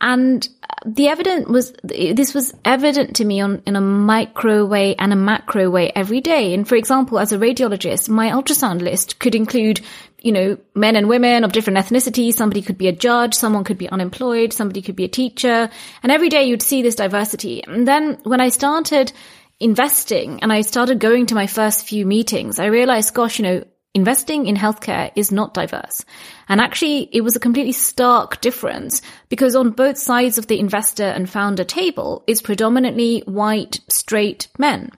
And 0.00 0.46
the 0.84 1.08
evidence 1.08 1.48
was, 1.48 1.72
this 1.82 2.34
was 2.34 2.54
evident 2.64 3.16
to 3.16 3.24
me 3.24 3.40
on, 3.40 3.62
in 3.66 3.76
a 3.76 3.80
micro 3.80 4.64
way 4.64 4.94
and 4.96 5.12
a 5.12 5.16
macro 5.16 5.70
way 5.70 5.90
every 5.94 6.20
day. 6.20 6.52
And 6.52 6.68
for 6.68 6.76
example, 6.76 7.18
as 7.18 7.32
a 7.32 7.38
radiologist, 7.38 8.08
my 8.08 8.30
ultrasound 8.30 8.82
list 8.82 9.18
could 9.18 9.34
include 9.34 9.80
you 10.26 10.32
know, 10.32 10.58
men 10.74 10.96
and 10.96 11.08
women 11.08 11.44
of 11.44 11.52
different 11.52 11.78
ethnicities. 11.78 12.34
Somebody 12.34 12.60
could 12.60 12.76
be 12.76 12.88
a 12.88 12.92
judge, 12.92 13.34
someone 13.34 13.62
could 13.62 13.78
be 13.78 13.88
unemployed, 13.88 14.52
somebody 14.52 14.82
could 14.82 14.96
be 14.96 15.04
a 15.04 15.08
teacher. 15.08 15.70
And 16.02 16.10
every 16.10 16.28
day 16.28 16.44
you'd 16.44 16.62
see 16.62 16.82
this 16.82 16.96
diversity. 16.96 17.62
And 17.62 17.86
then 17.86 18.18
when 18.24 18.40
I 18.40 18.48
started 18.48 19.12
investing 19.60 20.40
and 20.42 20.52
I 20.52 20.62
started 20.62 20.98
going 20.98 21.26
to 21.26 21.36
my 21.36 21.46
first 21.46 21.86
few 21.86 22.04
meetings, 22.04 22.58
I 22.58 22.66
realized, 22.66 23.14
gosh, 23.14 23.38
you 23.38 23.44
know, 23.44 23.64
investing 23.96 24.44
in 24.44 24.56
healthcare 24.56 25.10
is 25.16 25.32
not 25.32 25.54
diverse. 25.54 26.04
And 26.50 26.60
actually, 26.60 27.08
it 27.12 27.22
was 27.22 27.34
a 27.34 27.40
completely 27.40 27.72
stark 27.72 28.42
difference 28.42 29.00
because 29.30 29.56
on 29.56 29.70
both 29.70 29.96
sides 29.96 30.36
of 30.36 30.46
the 30.46 30.60
investor 30.60 31.04
and 31.04 31.28
founder 31.28 31.64
table, 31.64 32.22
it's 32.26 32.42
predominantly 32.42 33.22
white, 33.26 33.80
straight 33.88 34.48
men. 34.58 34.92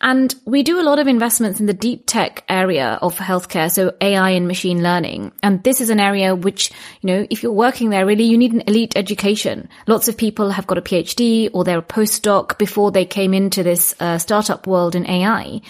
And 0.00 0.32
we 0.44 0.62
do 0.62 0.78
a 0.78 0.84
lot 0.84 0.98
of 0.98 1.08
investments 1.08 1.58
in 1.58 1.66
the 1.66 1.72
deep 1.72 2.04
tech 2.06 2.44
area 2.48 2.98
of 3.00 3.16
healthcare, 3.16 3.70
so 3.70 3.94
AI 4.00 4.30
and 4.30 4.46
machine 4.46 4.82
learning. 4.82 5.32
And 5.42 5.62
this 5.64 5.80
is 5.80 5.90
an 5.90 6.00
area 6.00 6.36
which, 6.36 6.70
you 7.00 7.06
know, 7.08 7.26
if 7.30 7.42
you're 7.42 7.50
working 7.50 7.90
there, 7.90 8.06
really 8.06 8.24
you 8.24 8.36
need 8.36 8.52
an 8.52 8.62
elite 8.66 8.94
education. 8.94 9.68
Lots 9.86 10.06
of 10.06 10.16
people 10.16 10.50
have 10.50 10.66
got 10.66 10.78
a 10.78 10.82
PhD 10.82 11.50
or 11.52 11.64
they're 11.64 11.78
a 11.78 11.82
postdoc 11.82 12.58
before 12.58 12.92
they 12.92 13.06
came 13.06 13.32
into 13.32 13.62
this 13.62 13.94
uh, 13.98 14.18
startup 14.18 14.66
world 14.66 14.94
in 14.94 15.08
AI. 15.08 15.62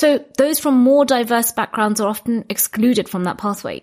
So 0.00 0.24
those 0.38 0.58
from 0.58 0.78
more 0.78 1.04
diverse 1.04 1.52
backgrounds 1.52 2.00
are 2.00 2.08
often 2.08 2.46
excluded 2.48 3.06
from 3.06 3.24
that 3.24 3.36
pathway. 3.36 3.82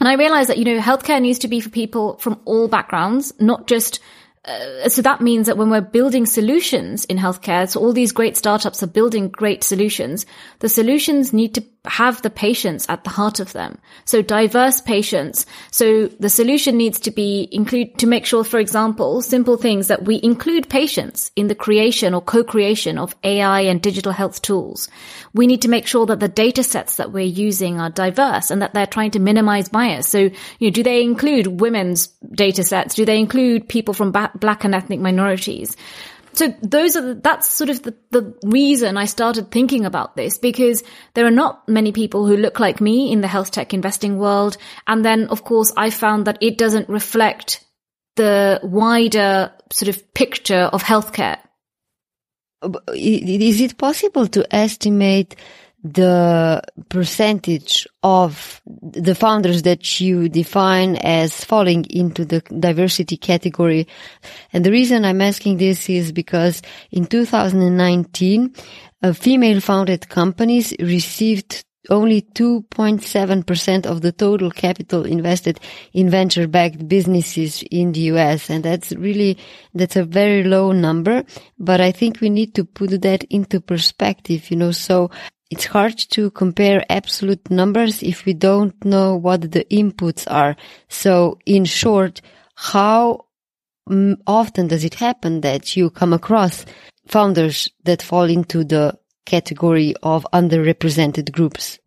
And 0.00 0.08
I 0.08 0.14
realized 0.14 0.48
that, 0.48 0.56
you 0.56 0.64
know, 0.64 0.80
healthcare 0.80 1.20
needs 1.20 1.40
to 1.40 1.48
be 1.48 1.60
for 1.60 1.68
people 1.68 2.16
from 2.16 2.40
all 2.46 2.68
backgrounds, 2.68 3.34
not 3.38 3.66
just 3.66 4.00
uh, 4.46 4.88
so 4.88 5.02
that 5.02 5.20
means 5.20 5.46
that 5.46 5.58
when 5.58 5.68
we're 5.68 5.82
building 5.82 6.24
solutions 6.24 7.04
in 7.04 7.18
healthcare, 7.18 7.68
so 7.68 7.80
all 7.80 7.92
these 7.92 8.12
great 8.12 8.36
startups 8.36 8.82
are 8.82 8.86
building 8.86 9.28
great 9.28 9.62
solutions, 9.62 10.24
the 10.60 10.70
solutions 10.70 11.34
need 11.34 11.52
to 11.52 11.60
have 11.88 12.22
the 12.22 12.30
patients 12.30 12.86
at 12.88 13.04
the 13.04 13.10
heart 13.10 13.40
of 13.40 13.52
them. 13.52 13.78
So 14.04 14.22
diverse 14.22 14.80
patients. 14.80 15.46
So 15.70 16.06
the 16.08 16.28
solution 16.28 16.76
needs 16.76 17.00
to 17.00 17.10
be 17.10 17.48
include, 17.52 17.98
to 17.98 18.06
make 18.06 18.26
sure, 18.26 18.44
for 18.44 18.58
example, 18.58 19.22
simple 19.22 19.56
things 19.56 19.88
that 19.88 20.04
we 20.04 20.20
include 20.22 20.68
patients 20.68 21.30
in 21.36 21.48
the 21.48 21.54
creation 21.54 22.14
or 22.14 22.20
co-creation 22.20 22.98
of 22.98 23.14
AI 23.24 23.60
and 23.62 23.80
digital 23.80 24.12
health 24.12 24.42
tools. 24.42 24.88
We 25.34 25.46
need 25.46 25.62
to 25.62 25.68
make 25.68 25.86
sure 25.86 26.06
that 26.06 26.20
the 26.20 26.28
data 26.28 26.62
sets 26.62 26.96
that 26.96 27.12
we're 27.12 27.24
using 27.24 27.80
are 27.80 27.90
diverse 27.90 28.50
and 28.50 28.62
that 28.62 28.74
they're 28.74 28.86
trying 28.86 29.12
to 29.12 29.18
minimize 29.18 29.68
bias. 29.68 30.08
So, 30.08 30.18
you 30.18 30.32
know, 30.60 30.70
do 30.70 30.82
they 30.82 31.02
include 31.02 31.60
women's 31.60 32.08
data 32.32 32.64
sets? 32.64 32.94
Do 32.94 33.04
they 33.04 33.18
include 33.18 33.68
people 33.68 33.94
from 33.94 34.12
black 34.12 34.64
and 34.64 34.74
ethnic 34.74 35.00
minorities? 35.00 35.76
So 36.36 36.54
those 36.62 36.96
are, 36.96 37.00
the, 37.00 37.14
that's 37.14 37.48
sort 37.48 37.70
of 37.70 37.82
the, 37.82 37.94
the 38.10 38.34
reason 38.44 38.98
I 38.98 39.06
started 39.06 39.50
thinking 39.50 39.86
about 39.86 40.16
this 40.16 40.36
because 40.36 40.84
there 41.14 41.26
are 41.26 41.30
not 41.30 41.66
many 41.66 41.92
people 41.92 42.26
who 42.26 42.36
look 42.36 42.60
like 42.60 42.80
me 42.80 43.10
in 43.10 43.22
the 43.22 43.28
health 43.28 43.50
tech 43.50 43.72
investing 43.72 44.18
world. 44.18 44.58
And 44.86 45.02
then 45.02 45.28
of 45.28 45.44
course 45.44 45.72
I 45.76 45.88
found 45.90 46.26
that 46.26 46.38
it 46.42 46.58
doesn't 46.58 46.90
reflect 46.90 47.64
the 48.16 48.60
wider 48.62 49.52
sort 49.72 49.88
of 49.88 50.14
picture 50.14 50.68
of 50.72 50.82
healthcare. 50.82 51.38
Is 52.92 53.60
it 53.60 53.78
possible 53.78 54.26
to 54.28 54.54
estimate 54.54 55.36
the 55.92 56.62
percentage 56.88 57.86
of 58.02 58.60
the 58.82 59.14
founders 59.14 59.62
that 59.62 60.00
you 60.00 60.28
define 60.28 60.96
as 60.96 61.44
falling 61.44 61.84
into 61.90 62.24
the 62.24 62.40
diversity 62.58 63.16
category. 63.16 63.86
And 64.52 64.64
the 64.64 64.70
reason 64.70 65.04
I'm 65.04 65.20
asking 65.20 65.58
this 65.58 65.88
is 65.88 66.12
because 66.12 66.62
in 66.90 67.06
2019, 67.06 68.54
uh, 69.02 69.12
female 69.12 69.60
founded 69.60 70.08
companies 70.08 70.74
received 70.80 71.64
only 71.88 72.22
2.7% 72.22 73.86
of 73.86 74.00
the 74.00 74.10
total 74.10 74.50
capital 74.50 75.04
invested 75.04 75.60
in 75.92 76.10
venture 76.10 76.48
backed 76.48 76.88
businesses 76.88 77.62
in 77.70 77.92
the 77.92 78.00
US. 78.12 78.50
And 78.50 78.64
that's 78.64 78.92
really, 78.92 79.38
that's 79.72 79.94
a 79.94 80.04
very 80.04 80.42
low 80.42 80.72
number, 80.72 81.24
but 81.58 81.80
I 81.80 81.92
think 81.92 82.20
we 82.20 82.30
need 82.30 82.54
to 82.54 82.64
put 82.64 83.02
that 83.02 83.22
into 83.24 83.60
perspective, 83.60 84.50
you 84.50 84.56
know, 84.56 84.72
so 84.72 85.10
it's 85.50 85.66
hard 85.66 85.96
to 85.96 86.30
compare 86.30 86.84
absolute 86.90 87.50
numbers 87.50 88.02
if 88.02 88.24
we 88.24 88.34
don't 88.34 88.84
know 88.84 89.14
what 89.16 89.52
the 89.52 89.64
inputs 89.70 90.30
are. 90.30 90.56
So 90.88 91.38
in 91.46 91.64
short, 91.64 92.20
how 92.54 93.26
often 94.26 94.66
does 94.66 94.84
it 94.84 94.94
happen 94.94 95.42
that 95.42 95.76
you 95.76 95.90
come 95.90 96.12
across 96.12 96.66
founders 97.06 97.70
that 97.84 98.02
fall 98.02 98.24
into 98.24 98.64
the 98.64 98.98
category 99.24 99.94
of 100.02 100.26
underrepresented 100.32 101.30
groups? 101.32 101.78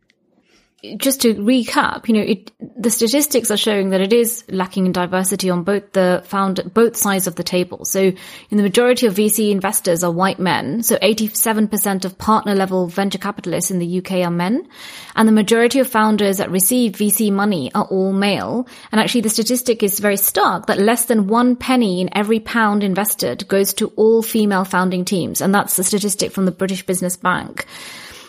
Just 0.98 1.22
to 1.22 1.34
recap, 1.36 2.08
you 2.08 2.14
know, 2.14 2.22
it, 2.22 2.52
the 2.78 2.90
statistics 2.90 3.52
are 3.52 3.58
showing 3.58 3.90
that 3.90 4.00
it 4.00 4.14
is 4.14 4.46
lacking 4.50 4.86
in 4.86 4.94
diversity 4.94 5.50
on 5.50 5.64
both 5.64 5.92
the 5.92 6.22
found, 6.26 6.74
both 6.74 6.96
sides 6.96 7.28
of 7.28 7.36
the 7.36 7.44
table. 7.44 7.84
So 7.84 8.00
in 8.00 8.58
the 8.58 8.64
majority 8.64 9.06
of 9.06 9.14
VC 9.14 9.52
investors 9.52 10.04
are 10.04 10.12
white 10.12 10.40
men. 10.40 10.82
So 10.84 10.96
87% 10.98 12.06
of 12.06 12.18
partner 12.18 12.56
level 12.56 12.88
venture 12.88 13.18
capitalists 13.18 13.72
in 13.72 13.80
the 13.80 13.98
UK 13.98 14.26
are 14.26 14.32
men. 14.32 14.68
And 15.16 15.28
the 15.28 15.34
majority 15.34 15.80
of 15.80 15.88
founders 15.88 16.38
that 16.38 16.50
receive 16.50 16.94
VC 16.94 17.32
money 17.32 17.74
are 17.74 17.86
all 17.86 18.14
male. 18.14 18.66
And 18.92 19.02
actually 19.02 19.22
the 19.22 19.30
statistic 19.30 19.84
is 19.84 20.00
very 20.00 20.18
stark 20.18 20.68
that 20.68 20.80
less 20.80 21.06
than 21.06 21.28
one 21.28 21.58
penny 21.58 22.00
in 22.00 22.10
every 22.16 22.40
pound 22.40 22.84
invested 22.84 23.48
goes 23.50 23.74
to 23.76 23.88
all 23.98 24.22
female 24.22 24.64
founding 24.64 25.04
teams. 25.04 25.42
And 25.42 25.54
that's 25.54 25.76
the 25.76 25.84
statistic 25.84 26.32
from 26.32 26.46
the 26.46 26.52
British 26.52 26.86
Business 26.86 27.18
Bank. 27.18 27.66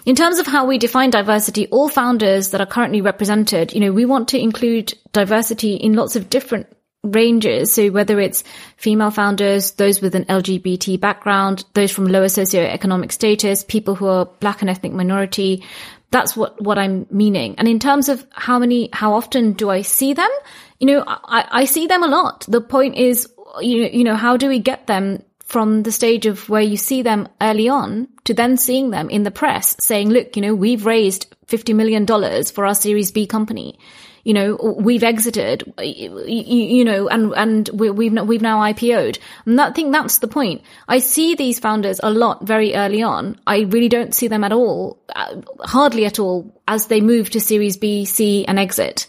In 0.07 0.17
terms 0.17 0.39
of 0.39 0.47
how 0.47 0.67
we 0.67 0.79
define 0.79 1.11
diversity, 1.11 1.67
all 1.69 1.89
founders 1.89 2.51
that 2.51 2.61
are 2.61 2.67
currently 2.67 3.01
represented, 3.01 3.73
you 3.73 3.81
know, 3.81 3.93
we 3.93 4.05
want 4.05 4.29
to 4.29 4.39
include 4.39 4.95
diversity 5.13 5.75
in 5.75 5.95
lots 5.95 6.17
of 6.17 6.31
different 6.31 6.67
ranges. 7.03 7.73
So 7.73 7.91
whether 7.91 8.21
it's 8.21 8.45
female 8.77 9.11
founders, 9.11 9.73
those 9.73 10.01
with 10.01 10.15
an 10.15 10.25
LGBT 10.27 11.01
background, 11.01 11.65
those 11.75 11.93
from 11.93 12.07
lower 12.07 12.27
socioeconomic 12.27 13.13
status, 13.13 13.65
people 13.65 13.95
who 13.95 14.07
are 14.07 14.27
black 14.27 14.61
and 14.61 14.71
ethnic 14.71 14.93
minority, 14.93 15.65
that's 16.11 16.37
what, 16.37 16.61
what 16.61 16.79
I'm 16.79 17.07
meaning. 17.11 17.55
And 17.59 17.69
in 17.69 17.79
terms 17.79 18.09
of 18.09 18.27
how 18.33 18.59
many, 18.59 18.91
how 18.93 19.15
often 19.15 19.53
do 19.53 19.71
I 19.71 19.83
see 19.83 20.13
them? 20.13 20.31
You 20.79 20.89
know, 20.89 21.05
I, 21.07 21.47
I 21.51 21.65
see 21.65 21.87
them 21.87 22.03
a 22.03 22.09
lot. 22.09 22.45
The 22.49 22.61
point 22.61 22.97
is, 22.97 23.29
you 23.61 23.83
know, 23.83 23.89
you 23.91 24.05
know, 24.05 24.17
how 24.17 24.37
do 24.37 24.49
we 24.49 24.59
get 24.59 24.87
them 24.87 25.23
from 25.51 25.83
the 25.83 25.91
stage 25.91 26.27
of 26.27 26.49
where 26.49 26.63
you 26.63 26.77
see 26.77 27.03
them 27.03 27.27
early 27.41 27.69
on 27.69 28.07
to 28.23 28.33
then 28.33 28.57
seeing 28.57 28.91
them 28.91 29.11
in 29.11 29.25
the 29.25 29.33
press 29.33 29.75
saying, 29.81 30.09
look, 30.09 30.37
you 30.37 30.43
know, 30.43 30.55
we've 30.55 30.87
raised 30.87 31.27
$50 31.49 31.75
million 31.75 32.07
for 32.45 32.65
our 32.65 32.75
Series 32.75 33.11
B 33.11 33.27
company. 33.27 33.77
You 34.23 34.35
know, 34.35 34.77
we've 34.79 35.03
exited, 35.03 35.65
you, 35.83 36.25
you 36.29 36.85
know, 36.85 37.09
and, 37.09 37.33
and 37.35 37.69
we, 37.73 37.89
have 37.89 37.97
we've, 37.97 38.13
we've 38.29 38.43
now 38.43 38.61
IPO'd. 38.61 39.19
And 39.45 39.61
I 39.61 39.73
think 39.73 39.91
that's 39.91 40.19
the 40.19 40.29
point. 40.29 40.63
I 40.87 41.01
see 41.01 41.35
these 41.35 41.59
founders 41.59 41.99
a 42.01 42.11
lot 42.13 42.47
very 42.47 42.77
early 42.77 43.03
on. 43.03 43.41
I 43.45 43.63
really 43.63 43.89
don't 43.89 44.15
see 44.15 44.29
them 44.29 44.45
at 44.45 44.53
all, 44.53 45.03
uh, 45.17 45.41
hardly 45.63 46.07
at 46.07 46.21
all, 46.21 46.63
as 46.69 46.87
they 46.87 47.01
move 47.01 47.31
to 47.31 47.41
Series 47.41 47.77
B, 47.77 48.05
C 48.05 48.45
and 48.47 48.57
exit. 48.57 49.09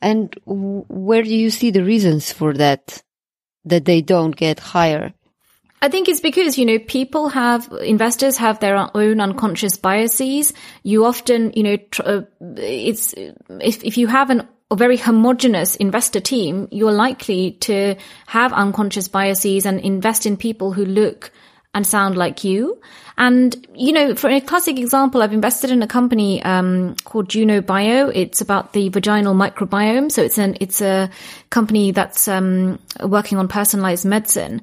And 0.00 0.34
where 0.46 1.22
do 1.22 1.34
you 1.34 1.50
see 1.50 1.70
the 1.70 1.84
reasons 1.84 2.32
for 2.32 2.54
that? 2.54 3.02
That 3.66 3.84
they 3.84 4.00
don't 4.00 4.34
get 4.34 4.58
higher? 4.58 5.12
I 5.82 5.88
think 5.88 6.08
it's 6.08 6.20
because, 6.20 6.56
you 6.56 6.64
know, 6.64 6.78
people 6.78 7.28
have, 7.30 7.68
investors 7.82 8.36
have 8.36 8.60
their 8.60 8.88
own 8.94 9.20
unconscious 9.20 9.76
biases. 9.76 10.52
You 10.84 11.04
often, 11.04 11.52
you 11.56 11.64
know, 11.64 11.76
tr- 11.76 12.02
uh, 12.04 12.20
it's, 12.56 13.14
if, 13.16 13.82
if 13.82 13.98
you 13.98 14.06
have 14.06 14.30
an, 14.30 14.46
a 14.70 14.76
very 14.76 14.96
homogenous 14.96 15.74
investor 15.74 16.20
team, 16.20 16.68
you're 16.70 16.92
likely 16.92 17.52
to 17.62 17.96
have 18.26 18.52
unconscious 18.52 19.08
biases 19.08 19.66
and 19.66 19.80
invest 19.80 20.24
in 20.24 20.36
people 20.36 20.72
who 20.72 20.84
look 20.84 21.32
and 21.74 21.84
sound 21.84 22.16
like 22.16 22.44
you. 22.44 22.80
And, 23.18 23.66
you 23.74 23.92
know, 23.92 24.14
for 24.14 24.30
a 24.30 24.40
classic 24.40 24.78
example, 24.78 25.20
I've 25.20 25.32
invested 25.32 25.70
in 25.70 25.82
a 25.82 25.88
company, 25.88 26.42
um, 26.44 26.94
called 27.02 27.28
Juno 27.28 27.60
Bio. 27.60 28.08
It's 28.08 28.40
about 28.40 28.72
the 28.72 28.88
vaginal 28.88 29.34
microbiome. 29.34 30.12
So 30.12 30.22
it's 30.22 30.38
an, 30.38 30.56
it's 30.60 30.80
a 30.80 31.10
company 31.50 31.90
that's, 31.90 32.28
um, 32.28 32.78
working 33.02 33.36
on 33.38 33.48
personalized 33.48 34.04
medicine. 34.04 34.62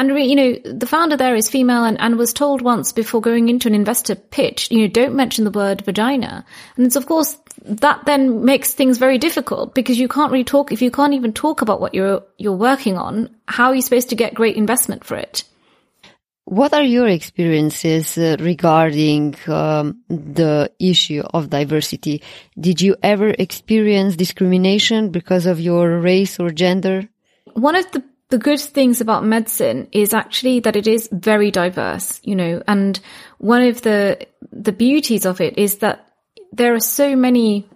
And, 0.00 0.18
you 0.18 0.34
know, 0.34 0.56
the 0.64 0.86
founder 0.86 1.18
there 1.18 1.36
is 1.36 1.50
female 1.50 1.84
and, 1.84 2.00
and 2.00 2.16
was 2.16 2.32
told 2.32 2.62
once 2.62 2.90
before 2.90 3.20
going 3.20 3.50
into 3.50 3.68
an 3.68 3.74
investor 3.74 4.14
pitch, 4.14 4.70
you 4.70 4.78
know, 4.80 4.88
don't 4.88 5.14
mention 5.14 5.44
the 5.44 5.50
word 5.50 5.82
vagina. 5.84 6.46
And 6.78 6.86
it's 6.86 6.96
of 6.96 7.04
course, 7.04 7.36
that 7.66 8.06
then 8.06 8.42
makes 8.46 8.72
things 8.72 8.96
very 8.96 9.18
difficult 9.18 9.74
because 9.74 9.98
you 9.98 10.08
can't 10.08 10.32
really 10.32 10.42
talk, 10.44 10.72
if 10.72 10.80
you 10.80 10.90
can't 10.90 11.12
even 11.12 11.34
talk 11.34 11.60
about 11.60 11.82
what 11.82 11.92
you're, 11.92 12.22
you're 12.38 12.56
working 12.56 12.96
on, 12.96 13.28
how 13.46 13.66
are 13.66 13.74
you 13.74 13.82
supposed 13.82 14.08
to 14.08 14.16
get 14.16 14.32
great 14.32 14.56
investment 14.56 15.04
for 15.04 15.18
it? 15.18 15.44
What 16.46 16.72
are 16.72 16.82
your 16.82 17.06
experiences 17.06 18.16
uh, 18.16 18.36
regarding 18.40 19.36
um, 19.48 20.00
the 20.08 20.72
issue 20.78 21.22
of 21.34 21.50
diversity? 21.50 22.22
Did 22.58 22.80
you 22.80 22.96
ever 23.02 23.34
experience 23.38 24.16
discrimination 24.16 25.10
because 25.10 25.44
of 25.44 25.60
your 25.60 26.00
race 26.00 26.40
or 26.40 26.48
gender? 26.48 27.06
One 27.52 27.76
of 27.76 27.90
the 27.92 28.02
the 28.30 28.38
good 28.38 28.60
things 28.60 29.00
about 29.00 29.24
medicine 29.24 29.88
is 29.92 30.14
actually 30.14 30.60
that 30.60 30.76
it 30.76 30.86
is 30.86 31.08
very 31.12 31.50
diverse, 31.50 32.20
you 32.22 32.36
know, 32.36 32.62
and 32.66 32.98
one 33.38 33.62
of 33.62 33.82
the, 33.82 34.26
the 34.52 34.72
beauties 34.72 35.26
of 35.26 35.40
it 35.40 35.58
is 35.58 35.78
that 35.78 36.08
there 36.52 36.74
are 36.74 36.80
so 36.80 37.16
many 37.16 37.68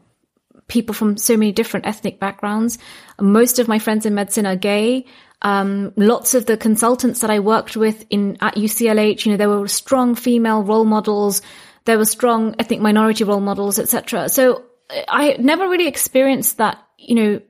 people 0.69 0.95
from 0.95 1.17
so 1.17 1.37
many 1.37 1.53
different 1.53 1.87
ethnic 1.87 2.19
backgrounds. 2.19 2.79
Most 3.21 3.59
of 3.59 3.69
my 3.69 3.79
friends 3.79 4.07
in 4.07 4.15
medicine 4.15 4.47
are 4.47 4.57
gay. 4.57 5.07
Um, 5.43 5.93
lots 5.97 6.35
of 6.35 6.47
the 6.47 6.57
consultants 6.57 7.21
that 7.21 7.31
I 7.31 7.41
worked 7.41 7.77
with 7.77 8.07
in 8.09 8.39
at 8.41 8.55
UCLH, 8.55 9.27
you 9.27 9.33
know, 9.33 9.37
there 9.37 9.51
were 9.51 9.69
strong 9.69 10.15
female 10.15 10.63
role 10.63 10.87
models. 10.87 11.43
There 11.85 11.99
were 11.99 12.07
strong 12.07 12.55
ethnic 12.59 12.81
minority 12.81 13.25
role 13.25 13.41
models, 13.41 13.79
etc. 13.79 14.31
So 14.31 14.65
I 15.09 15.37
never 15.39 15.69
really 15.69 15.87
experienced 15.87 16.59
that, 16.59 16.79
you 16.97 17.15
know, 17.15 17.41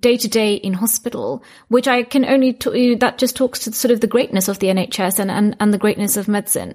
day 0.00 0.16
to 0.16 0.28
day 0.28 0.54
in 0.54 0.72
hospital, 0.72 1.42
which 1.68 1.88
I 1.88 2.02
can 2.02 2.24
only, 2.24 2.52
t- 2.52 2.94
that 2.96 3.18
just 3.18 3.36
talks 3.36 3.60
to 3.60 3.72
sort 3.72 3.92
of 3.92 4.00
the 4.00 4.06
greatness 4.06 4.48
of 4.48 4.58
the 4.58 4.68
NHS 4.68 5.18
and, 5.18 5.30
and, 5.30 5.56
and 5.60 5.72
the 5.72 5.78
greatness 5.78 6.16
of 6.16 6.28
medicine. 6.28 6.74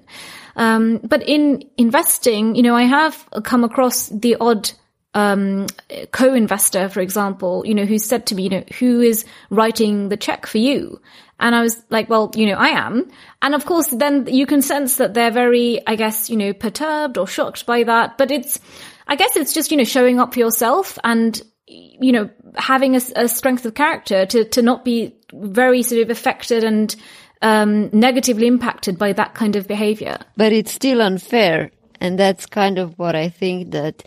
Um, 0.56 0.98
but 1.02 1.22
in 1.22 1.64
investing, 1.76 2.54
you 2.54 2.62
know, 2.62 2.74
I 2.74 2.82
have 2.82 3.28
come 3.42 3.64
across 3.64 4.08
the 4.08 4.36
odd, 4.40 4.70
um, 5.14 5.66
co-investor, 6.10 6.88
for 6.88 7.00
example, 7.00 7.64
you 7.66 7.74
know, 7.74 7.84
who 7.84 7.98
said 7.98 8.26
to 8.26 8.34
me, 8.34 8.44
you 8.44 8.50
know, 8.50 8.64
who 8.78 9.00
is 9.00 9.24
writing 9.50 10.08
the 10.08 10.16
check 10.16 10.46
for 10.46 10.58
you? 10.58 11.00
And 11.40 11.54
I 11.54 11.62
was 11.62 11.82
like, 11.90 12.08
well, 12.08 12.30
you 12.34 12.46
know, 12.46 12.54
I 12.54 12.68
am. 12.68 13.10
And 13.42 13.54
of 13.54 13.66
course, 13.66 13.88
then 13.88 14.26
you 14.26 14.46
can 14.46 14.62
sense 14.62 14.96
that 14.96 15.14
they're 15.14 15.30
very, 15.30 15.84
I 15.86 15.96
guess, 15.96 16.30
you 16.30 16.36
know, 16.36 16.52
perturbed 16.52 17.18
or 17.18 17.26
shocked 17.26 17.66
by 17.66 17.84
that. 17.84 18.18
But 18.18 18.30
it's, 18.30 18.60
I 19.06 19.16
guess 19.16 19.36
it's 19.36 19.52
just, 19.52 19.70
you 19.70 19.76
know, 19.76 19.84
showing 19.84 20.20
up 20.20 20.34
for 20.34 20.40
yourself 20.40 20.98
and 21.02 21.40
you 21.66 22.12
know, 22.12 22.30
having 22.56 22.94
a, 22.94 23.00
a, 23.16 23.28
strength 23.28 23.64
of 23.64 23.74
character 23.74 24.26
to, 24.26 24.44
to 24.44 24.62
not 24.62 24.84
be 24.84 25.16
very 25.32 25.82
sort 25.82 26.02
of 26.02 26.10
affected 26.10 26.62
and 26.62 26.94
um, 27.42 27.90
negatively 27.90 28.46
impacted 28.46 28.98
by 28.98 29.12
that 29.12 29.34
kind 29.34 29.56
of 29.56 29.66
behavior. 29.66 30.18
But 30.36 30.52
it's 30.52 30.72
still 30.72 31.00
unfair. 31.00 31.70
And 32.00 32.18
that's 32.18 32.46
kind 32.46 32.78
of 32.78 32.98
what 32.98 33.14
I 33.14 33.28
think 33.28 33.70
that 33.70 34.04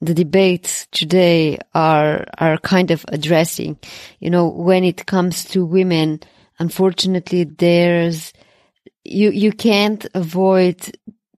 the 0.00 0.14
debates 0.14 0.86
today 0.90 1.58
are, 1.74 2.26
are 2.38 2.58
kind 2.58 2.90
of 2.90 3.04
addressing. 3.08 3.78
You 4.18 4.30
know, 4.30 4.48
when 4.48 4.84
it 4.84 5.06
comes 5.06 5.44
to 5.46 5.64
women, 5.64 6.20
unfortunately, 6.58 7.44
there's, 7.44 8.32
you, 9.04 9.30
you 9.30 9.52
can't 9.52 10.06
avoid 10.14 10.76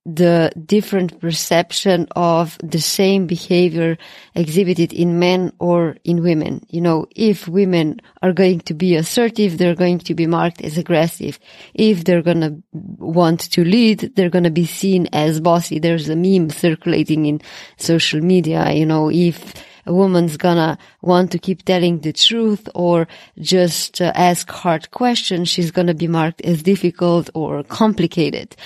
the 0.07 0.53
different 0.65 1.21
perception 1.21 2.07
of 2.15 2.57
the 2.63 2.81
same 2.81 3.27
behavior 3.27 3.99
exhibited 4.37 4.93
in 4.93 5.19
men 5.19 5.53
or 5.59 5.97
in 6.05 6.23
women. 6.23 6.65
You 6.71 6.81
know, 6.81 7.07
if 7.17 7.49
women 7.49 8.01
are 8.23 8.33
going 8.33 8.61
to 8.61 8.75
be 8.75 8.95
assertive, 8.95 9.59
they're 9.59 9.75
going 9.75 9.99
to 9.99 10.15
be 10.15 10.29
marked 10.29 10.63
as 10.63 10.79
aggressive. 10.79 11.41
If 11.75 12.05
they're 12.05 12.23
going 12.23 12.41
to 12.43 12.63
want 12.73 13.41
to 13.53 13.65
lead, 13.65 14.13
they're 14.15 14.31
going 14.31 14.45
to 14.45 14.51
be 14.51 14.65
seen 14.65 15.09
as 15.13 15.41
bossy. 15.41 15.81
There's 15.81 16.09
a 16.09 16.15
meme 16.15 16.51
circulating 16.51 17.27
in 17.27 17.41
social 17.77 18.21
media. 18.21 18.71
You 18.71 18.87
know, 18.87 19.11
if 19.11 19.55
a 19.87 19.95
woman's 19.95 20.37
gonna 20.37 20.77
want 21.01 21.31
to 21.31 21.39
keep 21.39 21.65
telling 21.65 22.01
the 22.01 22.13
truth 22.13 22.69
or 22.75 23.07
just 23.39 24.01
uh, 24.01 24.11
ask 24.17 24.51
hard 24.51 24.91
questions, 24.91 25.49
she's 25.49 25.71
gonna 25.71 25.95
be 25.95 26.09
marked 26.09 26.41
as 26.41 26.65
difficult 26.65 27.31
or 27.35 27.63
complicated. 27.63 28.57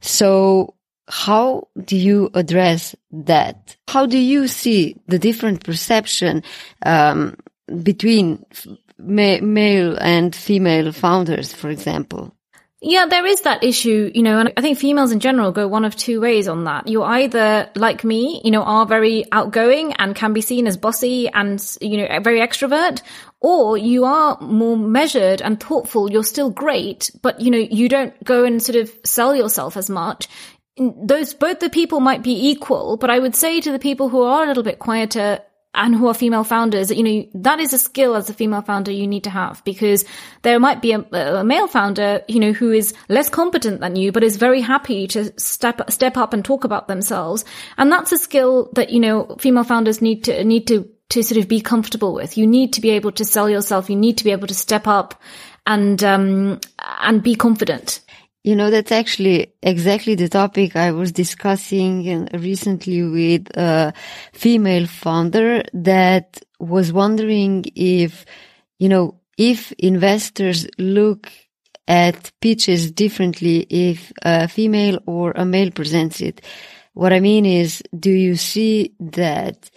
So 0.00 0.74
how 1.08 1.68
do 1.82 1.96
you 1.96 2.30
address 2.34 2.94
that? 3.10 3.76
How 3.88 4.06
do 4.06 4.18
you 4.18 4.46
see 4.46 4.96
the 5.06 5.18
different 5.18 5.64
perception 5.64 6.42
um, 6.84 7.36
between 7.82 8.44
ma- 8.98 9.40
male 9.40 9.96
and 9.98 10.34
female 10.34 10.92
founders, 10.92 11.52
for 11.52 11.70
example? 11.70 12.34
Yeah, 12.80 13.06
there 13.06 13.26
is 13.26 13.40
that 13.40 13.64
issue, 13.64 14.12
you 14.14 14.22
know, 14.22 14.38
and 14.38 14.52
I 14.56 14.60
think 14.60 14.78
females 14.78 15.10
in 15.10 15.18
general 15.18 15.50
go 15.50 15.66
one 15.66 15.84
of 15.84 15.96
two 15.96 16.20
ways 16.20 16.46
on 16.46 16.62
that. 16.64 16.86
You 16.86 17.02
either, 17.02 17.68
like 17.74 18.04
me, 18.04 18.40
you 18.44 18.52
know, 18.52 18.62
are 18.62 18.86
very 18.86 19.24
outgoing 19.32 19.94
and 19.94 20.14
can 20.14 20.32
be 20.32 20.40
seen 20.42 20.68
as 20.68 20.76
bossy 20.76 21.28
and, 21.28 21.60
you 21.80 21.96
know, 21.96 22.20
very 22.20 22.38
extrovert, 22.38 23.02
or 23.40 23.76
you 23.76 24.04
are 24.04 24.38
more 24.40 24.76
measured 24.76 25.42
and 25.42 25.58
thoughtful. 25.58 26.08
You're 26.08 26.22
still 26.22 26.50
great, 26.50 27.10
but, 27.20 27.40
you 27.40 27.50
know, 27.50 27.58
you 27.58 27.88
don't 27.88 28.14
go 28.22 28.44
and 28.44 28.62
sort 28.62 28.76
of 28.76 28.94
sell 29.04 29.34
yourself 29.34 29.76
as 29.76 29.90
much 29.90 30.28
those 30.78 31.34
both 31.34 31.60
the 31.60 31.70
people 31.70 32.00
might 32.00 32.22
be 32.22 32.48
equal, 32.50 32.96
but 32.96 33.10
I 33.10 33.18
would 33.18 33.34
say 33.34 33.60
to 33.60 33.72
the 33.72 33.78
people 33.78 34.08
who 34.08 34.22
are 34.22 34.44
a 34.44 34.46
little 34.46 34.62
bit 34.62 34.78
quieter 34.78 35.40
and 35.74 35.94
who 35.94 36.08
are 36.08 36.14
female 36.14 36.44
founders, 36.44 36.90
you 36.90 37.02
know, 37.02 37.28
that 37.34 37.60
is 37.60 37.72
a 37.72 37.78
skill 37.78 38.16
as 38.16 38.28
a 38.28 38.34
female 38.34 38.62
founder 38.62 38.90
you 38.90 39.06
need 39.06 39.24
to 39.24 39.30
have 39.30 39.62
because 39.64 40.04
there 40.42 40.58
might 40.58 40.82
be 40.82 40.92
a, 40.92 41.00
a, 41.12 41.44
male 41.44 41.68
founder, 41.68 42.22
you 42.26 42.40
know, 42.40 42.52
who 42.52 42.72
is 42.72 42.94
less 43.08 43.28
competent 43.28 43.80
than 43.80 43.94
you, 43.94 44.10
but 44.10 44.24
is 44.24 44.36
very 44.36 44.60
happy 44.60 45.06
to 45.06 45.32
step, 45.38 45.88
step 45.90 46.16
up 46.16 46.32
and 46.32 46.44
talk 46.44 46.64
about 46.64 46.88
themselves. 46.88 47.44
And 47.76 47.92
that's 47.92 48.12
a 48.12 48.18
skill 48.18 48.70
that, 48.74 48.90
you 48.90 48.98
know, 48.98 49.36
female 49.38 49.64
founders 49.64 50.02
need 50.02 50.24
to, 50.24 50.42
need 50.42 50.66
to, 50.68 50.88
to 51.10 51.22
sort 51.22 51.40
of 51.40 51.48
be 51.48 51.60
comfortable 51.60 52.14
with. 52.14 52.36
You 52.36 52.46
need 52.46 52.72
to 52.72 52.80
be 52.80 52.90
able 52.90 53.12
to 53.12 53.24
sell 53.24 53.48
yourself. 53.48 53.88
You 53.88 53.96
need 53.96 54.18
to 54.18 54.24
be 54.24 54.32
able 54.32 54.48
to 54.48 54.54
step 54.54 54.86
up 54.86 55.20
and, 55.66 56.02
um, 56.02 56.60
and 56.78 57.22
be 57.22 57.34
confident. 57.34 58.00
You 58.44 58.56
know, 58.56 58.70
that's 58.70 58.92
actually 58.92 59.52
exactly 59.62 60.14
the 60.14 60.28
topic 60.28 60.76
I 60.76 60.92
was 60.92 61.12
discussing 61.12 62.08
uh, 62.08 62.38
recently 62.38 63.02
with 63.02 63.48
a 63.56 63.92
female 64.32 64.86
founder 64.86 65.62
that 65.74 66.40
was 66.58 66.92
wondering 66.92 67.64
if, 67.74 68.24
you 68.78 68.88
know, 68.88 69.20
if 69.36 69.72
investors 69.72 70.66
look 70.78 71.30
at 71.88 72.30
pitches 72.40 72.92
differently 72.92 73.60
if 73.70 74.12
a 74.22 74.46
female 74.46 74.98
or 75.06 75.32
a 75.32 75.44
male 75.44 75.70
presents 75.70 76.20
it. 76.20 76.42
What 76.92 77.12
I 77.12 77.20
mean 77.20 77.46
is, 77.46 77.82
do 77.98 78.10
you 78.10 78.36
see 78.36 78.94
that 79.00 79.70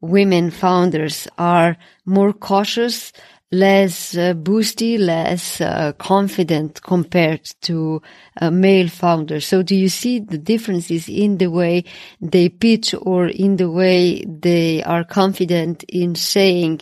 women 0.00 0.50
founders 0.50 1.26
are 1.38 1.76
more 2.04 2.32
cautious 2.32 3.12
less 3.52 4.16
uh, 4.16 4.34
boosty, 4.34 4.98
less 4.98 5.60
uh, 5.60 5.92
confident 5.98 6.82
compared 6.82 7.44
to 7.62 8.02
uh, 8.40 8.50
male 8.50 8.88
founders. 8.88 9.46
So 9.46 9.62
do 9.62 9.76
you 9.76 9.88
see 9.88 10.18
the 10.18 10.38
differences 10.38 11.08
in 11.08 11.38
the 11.38 11.48
way 11.48 11.84
they 12.20 12.48
pitch 12.48 12.94
or 13.00 13.28
in 13.28 13.56
the 13.56 13.70
way 13.70 14.24
they 14.24 14.82
are 14.82 15.04
confident 15.04 15.84
in 15.84 16.16
saying 16.16 16.80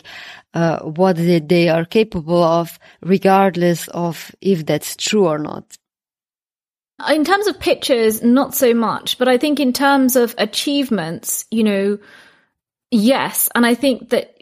uh, 0.53 0.79
what 0.79 1.17
they 1.17 1.69
are 1.69 1.85
capable 1.85 2.43
of, 2.43 2.79
regardless 3.01 3.87
of 3.89 4.31
if 4.41 4.65
that's 4.65 4.95
true 4.95 5.27
or 5.27 5.37
not? 5.37 5.77
In 7.09 7.25
terms 7.25 7.47
of 7.47 7.59
pitches, 7.59 8.23
not 8.23 8.55
so 8.55 8.73
much, 8.73 9.17
but 9.17 9.27
I 9.27 9.37
think 9.37 9.59
in 9.59 9.73
terms 9.73 10.15
of 10.15 10.33
achievements, 10.37 11.45
you 11.51 11.63
know, 11.63 11.99
yes. 12.89 13.49
And 13.53 13.65
I 13.65 13.75
think 13.75 14.11
that 14.11 14.35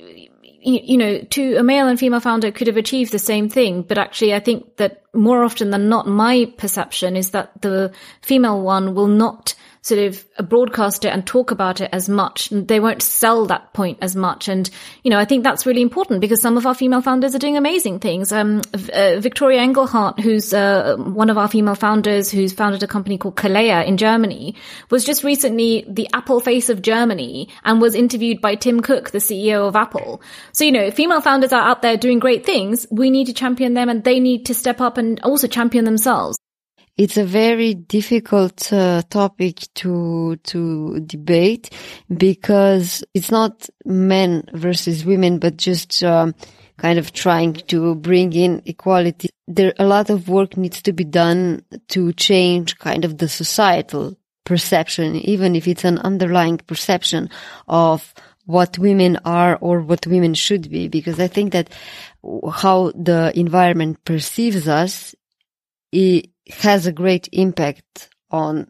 you, 0.66 0.98
know, 0.98 1.20
to 1.20 1.56
a 1.58 1.64
male 1.64 1.88
and 1.88 2.00
female 2.00 2.20
founder 2.20 2.52
could 2.52 2.68
have 2.68 2.78
achieved 2.78 3.12
the 3.12 3.20
same 3.20 3.50
thing, 3.50 3.82
but 3.82 3.98
actually 3.98 4.34
I 4.34 4.40
think 4.40 4.78
that 4.78 5.04
more 5.14 5.44
often 5.44 5.70
than 5.70 5.90
not, 5.90 6.08
my 6.08 6.52
perception 6.58 7.16
is 7.16 7.32
that 7.32 7.62
the 7.62 7.92
female 8.22 8.62
one 8.62 8.96
will 8.96 9.08
not 9.08 9.56
sort 9.84 10.00
of 10.00 10.26
broadcast 10.50 11.04
it 11.04 11.10
and 11.10 11.28
talk 11.28 11.52
about 11.52 11.82
it 11.82 11.90
as 11.92 12.08
much. 12.08 12.50
They 12.50 12.80
won't 12.80 13.02
sell 13.02 13.46
that 13.48 13.74
point 13.74 13.98
as 14.02 14.16
much. 14.16 14.48
And, 14.48 14.70
you 15.04 15.12
know, 15.12 15.20
I 15.20 15.26
think 15.26 15.44
that's 15.44 15.66
really 15.66 15.82
important 15.82 16.22
because 16.22 16.42
some 16.42 16.56
of 16.56 16.66
our 16.66 16.74
female 16.74 17.02
founders 17.02 17.36
are 17.36 17.40
doing 17.40 17.58
amazing 17.58 18.00
things. 18.00 18.32
Um, 18.32 18.62
uh, 18.74 19.20
Victoria 19.20 19.60
Engelhardt, 19.60 20.22
who's 20.22 20.54
uh, 20.54 20.96
one 20.98 21.30
of 21.30 21.38
our 21.38 21.50
female 21.50 21.76
founders 21.76 22.32
who's 22.32 22.54
founded 22.54 22.82
a 22.82 22.88
company 22.88 23.18
called 23.18 23.36
Kalia 23.36 23.86
in 23.86 23.98
Germany, 23.98 24.56
was 24.90 25.04
just 25.04 25.26
recently 25.26 25.84
the 25.86 26.08
Apple 26.14 26.40
face 26.40 26.70
of 26.70 26.82
Germany 26.82 27.50
and 27.66 27.82
was 27.82 27.94
interviewed 27.94 28.40
by 28.40 28.56
Tim 28.56 28.80
Cook, 28.80 29.12
the 29.12 29.18
CEO 29.18 29.68
of 29.68 29.76
Apple. 29.76 30.22
So, 30.54 30.64
you 30.64 30.72
know, 30.72 30.92
female 30.92 31.20
founders 31.20 31.52
are 31.52 31.62
out 31.62 31.82
there 31.82 31.98
doing 31.98 32.20
great 32.20 32.46
things. 32.46 32.88
We 32.90 33.10
need 33.10 33.26
to 33.26 33.34
champion 33.34 33.74
them 33.74 33.90
and 33.90 34.02
they 34.02 34.22
need 34.22 34.46
to 34.46 34.54
step 34.54 34.80
up 34.80 34.98
and 34.98 35.20
also 35.24 35.48
champion 35.48 35.84
themselves 35.84 36.38
it's 36.98 37.18
a 37.18 37.26
very 37.26 37.74
difficult 37.74 38.72
uh, 38.72 39.02
topic 39.10 39.62
to 39.76 40.36
to 40.44 41.00
debate 41.00 41.70
because 42.16 43.04
it's 43.14 43.32
not 43.32 43.70
men 43.86 44.44
versus 44.54 45.04
women, 45.04 45.40
but 45.40 45.58
just 45.58 46.04
um, 46.04 46.36
kind 46.78 47.00
of 47.00 47.12
trying 47.12 47.54
to 47.54 47.96
bring 47.96 48.34
in 48.34 48.62
equality. 48.66 49.30
There 49.48 49.74
a 49.80 49.86
lot 49.86 50.10
of 50.10 50.30
work 50.30 50.56
needs 50.56 50.82
to 50.84 50.94
be 50.94 51.04
done 51.04 51.64
to 51.90 52.14
change 52.14 52.78
kind 52.78 53.06
of 53.06 53.18
the 53.18 53.28
societal 53.28 54.18
perception, 54.46 55.16
even 55.16 55.56
if 55.56 55.68
it's 55.68 55.86
an 55.86 55.98
underlying 56.00 56.58
perception 56.58 57.30
of 57.68 58.14
what 58.46 58.78
women 58.78 59.18
are 59.24 59.58
or 59.62 59.80
what 59.82 60.06
women 60.06 60.34
should 60.34 60.70
be, 60.70 60.90
because 60.90 61.20
I 61.20 61.28
think 61.28 61.54
that 61.54 61.70
how 62.52 62.92
the 62.94 63.32
environment 63.36 64.04
perceives 64.04 64.68
us, 64.68 65.16
it, 65.94 66.30
has 66.50 66.86
a 66.86 66.92
great 66.92 67.30
impact 67.32 68.10
on 68.32 68.68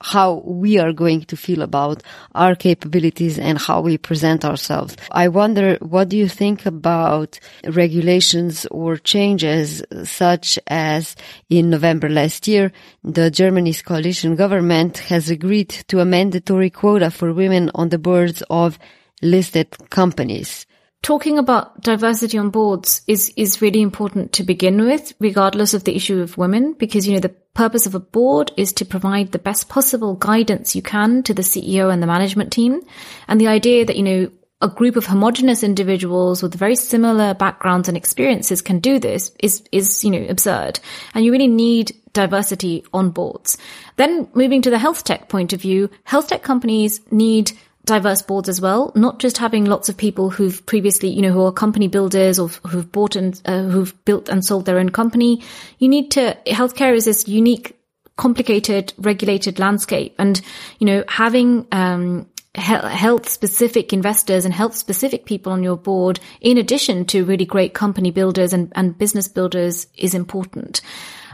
how 0.00 0.42
we 0.44 0.78
are 0.78 0.92
going 0.92 1.22
to 1.22 1.36
feel 1.36 1.62
about 1.62 2.02
our 2.34 2.54
capabilities 2.54 3.38
and 3.38 3.58
how 3.58 3.80
we 3.80 3.96
present 3.96 4.44
ourselves. 4.44 4.96
I 5.10 5.28
wonder, 5.28 5.78
what 5.80 6.10
do 6.10 6.16
you 6.18 6.28
think 6.28 6.66
about 6.66 7.40
regulations 7.66 8.66
or 8.66 8.96
changes 8.96 9.82
such 10.04 10.58
as 10.66 11.16
in 11.48 11.70
November 11.70 12.10
last 12.10 12.46
year, 12.46 12.70
the 13.02 13.30
Germany's 13.30 13.80
coalition 13.80 14.36
government 14.36 14.98
has 14.98 15.30
agreed 15.30 15.70
to 15.88 16.00
a 16.00 16.04
mandatory 16.04 16.70
quota 16.70 17.10
for 17.10 17.32
women 17.32 17.70
on 17.74 17.88
the 17.88 17.98
boards 17.98 18.42
of 18.50 18.78
listed 19.22 19.74
companies 19.88 20.66
talking 21.04 21.38
about 21.38 21.82
diversity 21.82 22.38
on 22.38 22.48
boards 22.48 23.02
is, 23.06 23.30
is 23.36 23.60
really 23.60 23.82
important 23.82 24.32
to 24.32 24.42
begin 24.42 24.78
with, 24.78 25.12
regardless 25.20 25.74
of 25.74 25.84
the 25.84 25.94
issue 25.94 26.20
of 26.20 26.38
women, 26.38 26.72
because, 26.72 27.06
you 27.06 27.12
know, 27.12 27.20
the 27.20 27.28
purpose 27.28 27.86
of 27.86 27.94
a 27.94 28.00
board 28.00 28.50
is 28.56 28.72
to 28.72 28.86
provide 28.86 29.30
the 29.30 29.38
best 29.38 29.68
possible 29.68 30.14
guidance 30.14 30.74
you 30.74 30.80
can 30.80 31.22
to 31.22 31.34
the 31.34 31.42
CEO 31.42 31.92
and 31.92 32.02
the 32.02 32.06
management 32.06 32.50
team. 32.52 32.80
And 33.28 33.38
the 33.38 33.48
idea 33.48 33.84
that, 33.84 33.96
you 33.96 34.02
know, 34.02 34.30
a 34.62 34.68
group 34.68 34.96
of 34.96 35.04
homogenous 35.04 35.62
individuals 35.62 36.42
with 36.42 36.54
very 36.54 36.74
similar 36.74 37.34
backgrounds 37.34 37.86
and 37.86 37.98
experiences 37.98 38.62
can 38.62 38.78
do 38.78 38.98
this 38.98 39.30
is, 39.38 39.62
is, 39.72 40.04
you 40.04 40.10
know, 40.10 40.26
absurd. 40.26 40.80
And 41.12 41.22
you 41.22 41.32
really 41.32 41.48
need 41.48 41.94
diversity 42.14 42.82
on 42.94 43.10
boards. 43.10 43.58
Then 43.96 44.26
moving 44.32 44.62
to 44.62 44.70
the 44.70 44.78
health 44.78 45.04
tech 45.04 45.28
point 45.28 45.52
of 45.52 45.60
view, 45.60 45.90
health 46.04 46.28
tech 46.28 46.42
companies 46.42 47.02
need 47.10 47.52
diverse 47.84 48.22
boards 48.22 48.48
as 48.48 48.60
well, 48.60 48.92
not 48.94 49.18
just 49.18 49.38
having 49.38 49.64
lots 49.64 49.88
of 49.88 49.96
people 49.96 50.30
who've 50.30 50.64
previously, 50.66 51.10
you 51.10 51.22
know, 51.22 51.32
who 51.32 51.42
are 51.42 51.52
company 51.52 51.88
builders 51.88 52.38
or 52.38 52.48
who've 52.48 52.90
bought 52.90 53.16
and 53.16 53.40
uh, 53.44 53.62
who've 53.62 53.94
built 54.04 54.28
and 54.28 54.44
sold 54.44 54.64
their 54.64 54.78
own 54.78 54.88
company. 54.88 55.42
You 55.78 55.88
need 55.88 56.10
to, 56.12 56.36
healthcare 56.46 56.94
is 56.94 57.04
this 57.04 57.28
unique, 57.28 57.76
complicated, 58.16 58.92
regulated 58.96 59.58
landscape. 59.58 60.14
And, 60.18 60.40
you 60.78 60.86
know, 60.86 61.04
having, 61.08 61.66
um, 61.72 62.26
health 62.54 63.28
specific 63.28 63.92
investors 63.92 64.44
and 64.44 64.54
health 64.54 64.76
specific 64.76 65.24
people 65.24 65.52
on 65.52 65.64
your 65.64 65.76
board, 65.76 66.20
in 66.40 66.56
addition 66.56 67.04
to 67.06 67.24
really 67.24 67.44
great 67.44 67.74
company 67.74 68.12
builders 68.12 68.52
and, 68.52 68.72
and 68.76 68.96
business 68.96 69.26
builders 69.26 69.88
is 69.96 70.14
important. 70.14 70.80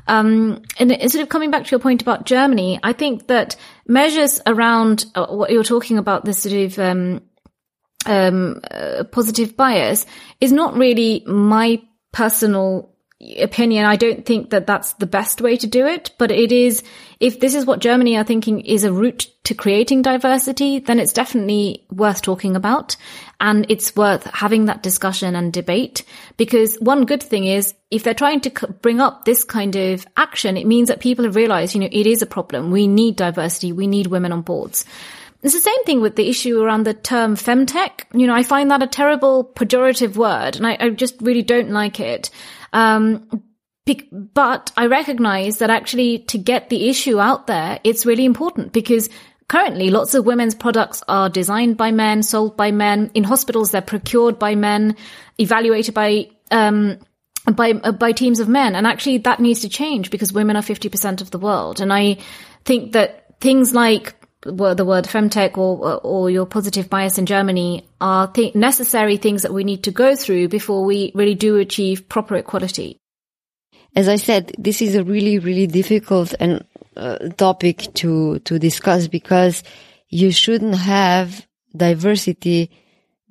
Um, 0.07 0.63
and 0.79 0.91
sort 1.13 1.23
of 1.23 1.29
coming 1.29 1.51
back 1.51 1.65
to 1.65 1.71
your 1.71 1.79
point 1.79 2.03
about 2.03 2.25
Germany, 2.25 2.81
I 2.83 2.95
think 2.95 3.27
that 3.29 3.55
measures 3.91 4.41
around 4.47 5.05
uh, 5.15 5.27
what 5.27 5.51
you're 5.51 5.65
talking 5.65 5.99
about, 5.99 6.25
this 6.25 6.43
sort 6.43 6.55
of, 6.55 6.79
um, 6.79 7.21
um, 8.07 8.61
uh, 8.71 9.05
positive 9.11 9.57
bias 9.57 10.07
is 10.41 10.53
not 10.53 10.75
really 10.77 11.23
my 11.27 11.83
personal 12.13 12.90
opinion. 13.39 13.85
I 13.85 13.97
don't 13.97 14.25
think 14.25 14.51
that 14.51 14.67
that's 14.67 14.95
the 14.95 15.07
best 15.07 15.41
way 15.41 15.57
to 15.59 15.67
do 15.67 15.87
it, 15.87 16.13
but 16.19 16.31
it 16.31 16.53
is, 16.53 16.83
if 17.19 17.39
this 17.39 17.55
is 17.55 17.67
what 17.67 17.81
Germany 17.81 18.17
are 18.17 18.25
thinking 18.25 18.61
is 18.61 18.85
a 18.85 18.93
route 18.93 19.27
to 19.45 19.55
creating 19.55 20.03
diversity, 20.03 20.79
then 20.79 20.99
it's 20.99 21.13
definitely 21.13 21.85
worth 21.91 22.23
talking 22.23 22.57
about. 22.57 22.97
And 23.39 23.67
it's 23.69 23.95
worth 23.95 24.25
having 24.25 24.67
that 24.67 24.83
discussion 24.83 25.37
and 25.37 25.53
debate 25.53 26.05
because 26.37 26.77
one 26.77 27.05
good 27.05 27.23
thing 27.23 27.45
is 27.45 27.75
if 27.91 28.05
they're 28.05 28.15
trying 28.15 28.41
to 28.43 28.51
bring 28.81 29.01
up 29.01 29.25
this 29.25 29.45
kind 29.45 29.77
of 29.77 30.07
action, 30.17 30.57
it 30.57 30.67
means 30.67 30.89
that 30.89 31.01
people 31.01 31.25
have 31.25 31.37
realized, 31.37 31.75
you 31.75 31.81
know, 31.81 31.89
it 31.91 32.07
is 32.07 32.23
a 32.23 32.27
problem. 32.27 32.71
We 32.71 32.87
need 32.87 33.17
diversity. 33.17 33.73
We 33.73 33.87
need 33.87 34.07
women 34.07 34.33
on 34.33 34.43
boards. 34.43 34.85
It's 35.43 35.55
the 35.55 35.61
same 35.61 35.85
thing 35.85 36.03
with 36.03 36.17
the 36.17 36.29
issue 36.29 36.61
around 36.61 36.85
the 36.85 36.93
term 36.93 37.35
femtech. 37.35 38.05
You 38.13 38.27
know, 38.27 38.35
I 38.35 38.43
find 38.43 38.71
that 38.71 38.83
a 38.83 38.87
terrible 38.87 39.45
pejorative 39.45 40.17
word 40.17 40.57
and 40.57 40.67
I, 40.67 40.77
I 40.79 40.91
just 40.91 41.21
really 41.21 41.43
don't 41.43 41.71
like 41.71 41.99
it. 41.99 42.31
Um, 42.73 43.45
but 44.13 44.73
I 44.77 44.87
recognize 44.87 45.59
that 45.59 45.71
actually 45.71 46.21
to 46.29 46.39
get 46.39 46.69
the 46.69 46.89
issue 46.89 47.19
out 47.19 47.47
there, 47.47 47.81
it's 47.83 48.07
really 48.07 48.25
important 48.25 48.73
because 48.73 49.09
currently 49.49 49.91
lots 49.91 50.15
of 50.15 50.25
women's 50.25 50.55
products 50.55 51.03
are 51.09 51.29
designed 51.29 51.77
by 51.77 51.91
men, 51.91 52.23
sold 52.23 52.57
by 52.57 52.71
men. 52.71 53.11
In 53.15 53.25
hospitals, 53.25 53.73
they're 53.73 53.83
procured 53.83 54.39
by 54.39 54.55
men, 54.55 54.97
evaluated 55.39 55.95
by, 55.95 56.31
um, 56.53 56.99
by, 57.53 57.73
uh, 57.73 57.93
by 57.93 58.13
teams 58.13 58.39
of 58.39 58.49
men. 58.49 58.77
And 58.77 58.87
actually 58.87 59.19
that 59.19 59.41
needs 59.41 59.63
to 59.63 59.69
change 59.69 60.11
because 60.11 60.33
women 60.33 60.57
are 60.57 60.63
50% 60.63 61.21
of 61.21 61.33
the 61.33 61.39
world. 61.39 61.81
And 61.81 61.93
I 61.93 62.19
think 62.65 62.93
that 62.93 63.41
things 63.41 63.75
like 63.75 64.15
the 64.43 64.85
word 64.85 65.05
femtech 65.05 65.59
or, 65.59 66.01
or 66.03 66.31
your 66.31 66.47
positive 66.47 66.89
bias 66.89 67.19
in 67.19 67.27
Germany 67.27 67.85
are 68.01 68.29
th- 68.29 68.55
necessary 68.55 69.17
things 69.17 69.43
that 69.43 69.53
we 69.53 69.65
need 69.65 69.85
to 69.85 69.91
go 69.91 70.17
through 70.17 70.49
before 70.49 70.85
we 70.85 71.13
really 71.15 71.35
do 71.35 71.57
achieve 71.57 72.09
proper 72.09 72.37
equality. 72.37 72.97
As 73.95 74.09
I 74.09 74.17
said, 74.17 74.53
this 74.57 74.81
is 74.81 74.95
a 74.95 75.05
really, 75.05 75.39
really 75.39 75.67
difficult 75.67 76.35
and 76.39 76.65
uh, 76.97 77.19
topic 77.37 77.93
to, 77.95 78.39
to 78.41 78.59
discuss 78.59 79.09
because 79.09 79.63
you 80.09 80.31
shouldn't 80.33 80.77
have 80.77 81.47
diversity 81.77 82.71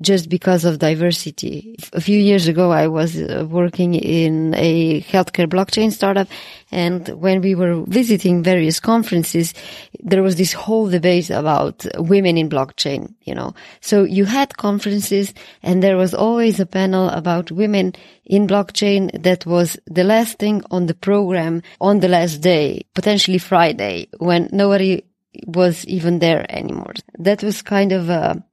just 0.01 0.29
because 0.29 0.65
of 0.65 0.79
diversity. 0.79 1.75
A 1.93 2.01
few 2.01 2.17
years 2.17 2.47
ago, 2.47 2.71
I 2.71 2.87
was 2.87 3.19
uh, 3.19 3.45
working 3.49 3.95
in 3.95 4.53
a 4.55 5.01
healthcare 5.01 5.47
blockchain 5.47 5.91
startup. 5.91 6.27
And 6.71 7.07
when 7.09 7.41
we 7.41 7.55
were 7.55 7.83
visiting 7.85 8.43
various 8.43 8.79
conferences, 8.79 9.53
there 9.99 10.23
was 10.23 10.35
this 10.35 10.53
whole 10.53 10.89
debate 10.89 11.29
about 11.29 11.85
women 11.97 12.37
in 12.37 12.49
blockchain, 12.49 13.13
you 13.23 13.35
know. 13.35 13.53
So 13.81 14.03
you 14.03 14.25
had 14.25 14.57
conferences 14.57 15.33
and 15.63 15.83
there 15.83 15.97
was 15.97 16.13
always 16.13 16.59
a 16.59 16.65
panel 16.65 17.09
about 17.09 17.51
women 17.51 17.93
in 18.25 18.47
blockchain 18.47 19.11
that 19.23 19.45
was 19.45 19.77
the 19.87 20.03
last 20.03 20.37
thing 20.37 20.63
on 20.71 20.85
the 20.85 20.93
program 20.93 21.61
on 21.81 21.99
the 21.99 22.07
last 22.07 22.37
day, 22.37 22.85
potentially 22.93 23.39
Friday, 23.39 24.07
when 24.19 24.49
nobody 24.51 25.03
was 25.45 25.85
even 25.85 26.19
there 26.19 26.45
anymore. 26.49 26.93
That 27.17 27.43
was 27.43 27.61
kind 27.61 27.91
of 27.91 28.09
a 28.09 28.43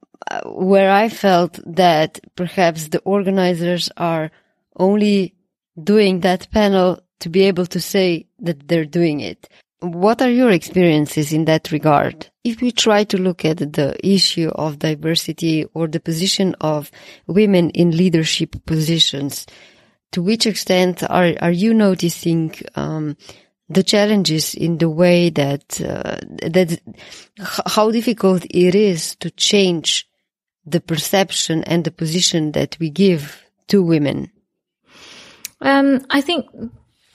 where 0.45 0.91
I 0.91 1.09
felt 1.09 1.59
that 1.65 2.19
perhaps 2.35 2.89
the 2.89 2.99
organizers 2.99 3.89
are 3.97 4.31
only 4.75 5.35
doing 5.81 6.21
that 6.21 6.49
panel 6.51 6.99
to 7.19 7.29
be 7.29 7.43
able 7.43 7.65
to 7.67 7.81
say 7.81 8.27
that 8.39 8.67
they're 8.67 8.85
doing 8.85 9.19
it. 9.21 9.49
What 9.79 10.21
are 10.21 10.29
your 10.29 10.51
experiences 10.51 11.31
in 11.31 11.45
that 11.45 11.71
regard? 11.71 12.29
If 12.43 12.61
we 12.61 12.71
try 12.71 13.03
to 13.05 13.17
look 13.17 13.45
at 13.45 13.57
the 13.57 13.95
issue 14.03 14.49
of 14.49 14.79
diversity 14.79 15.65
or 15.73 15.87
the 15.87 15.99
position 15.99 16.55
of 16.61 16.89
women 17.27 17.69
in 17.71 17.95
leadership 17.95 18.55
positions, 18.65 19.45
to 20.13 20.21
which 20.23 20.47
extent 20.47 21.03
are, 21.09 21.33
are 21.41 21.51
you 21.51 21.73
noticing 21.73 22.55
um, 22.75 23.17
the 23.69 23.83
challenges 23.83 24.55
in 24.55 24.77
the 24.77 24.89
way 24.89 25.29
that 25.29 25.81
uh, 25.81 26.17
that 26.49 26.79
how 27.65 27.91
difficult 27.91 28.45
it 28.45 28.75
is 28.75 29.15
to 29.17 29.29
change 29.31 30.06
the 30.67 30.81
perception 30.81 31.63
and 31.63 31.83
the 31.83 31.91
position 31.91 32.51
that 32.51 32.77
we 32.79 32.89
give 32.89 33.43
to 33.67 33.81
women? 33.81 34.31
Um, 35.61 36.05
I 36.09 36.21
think 36.21 36.45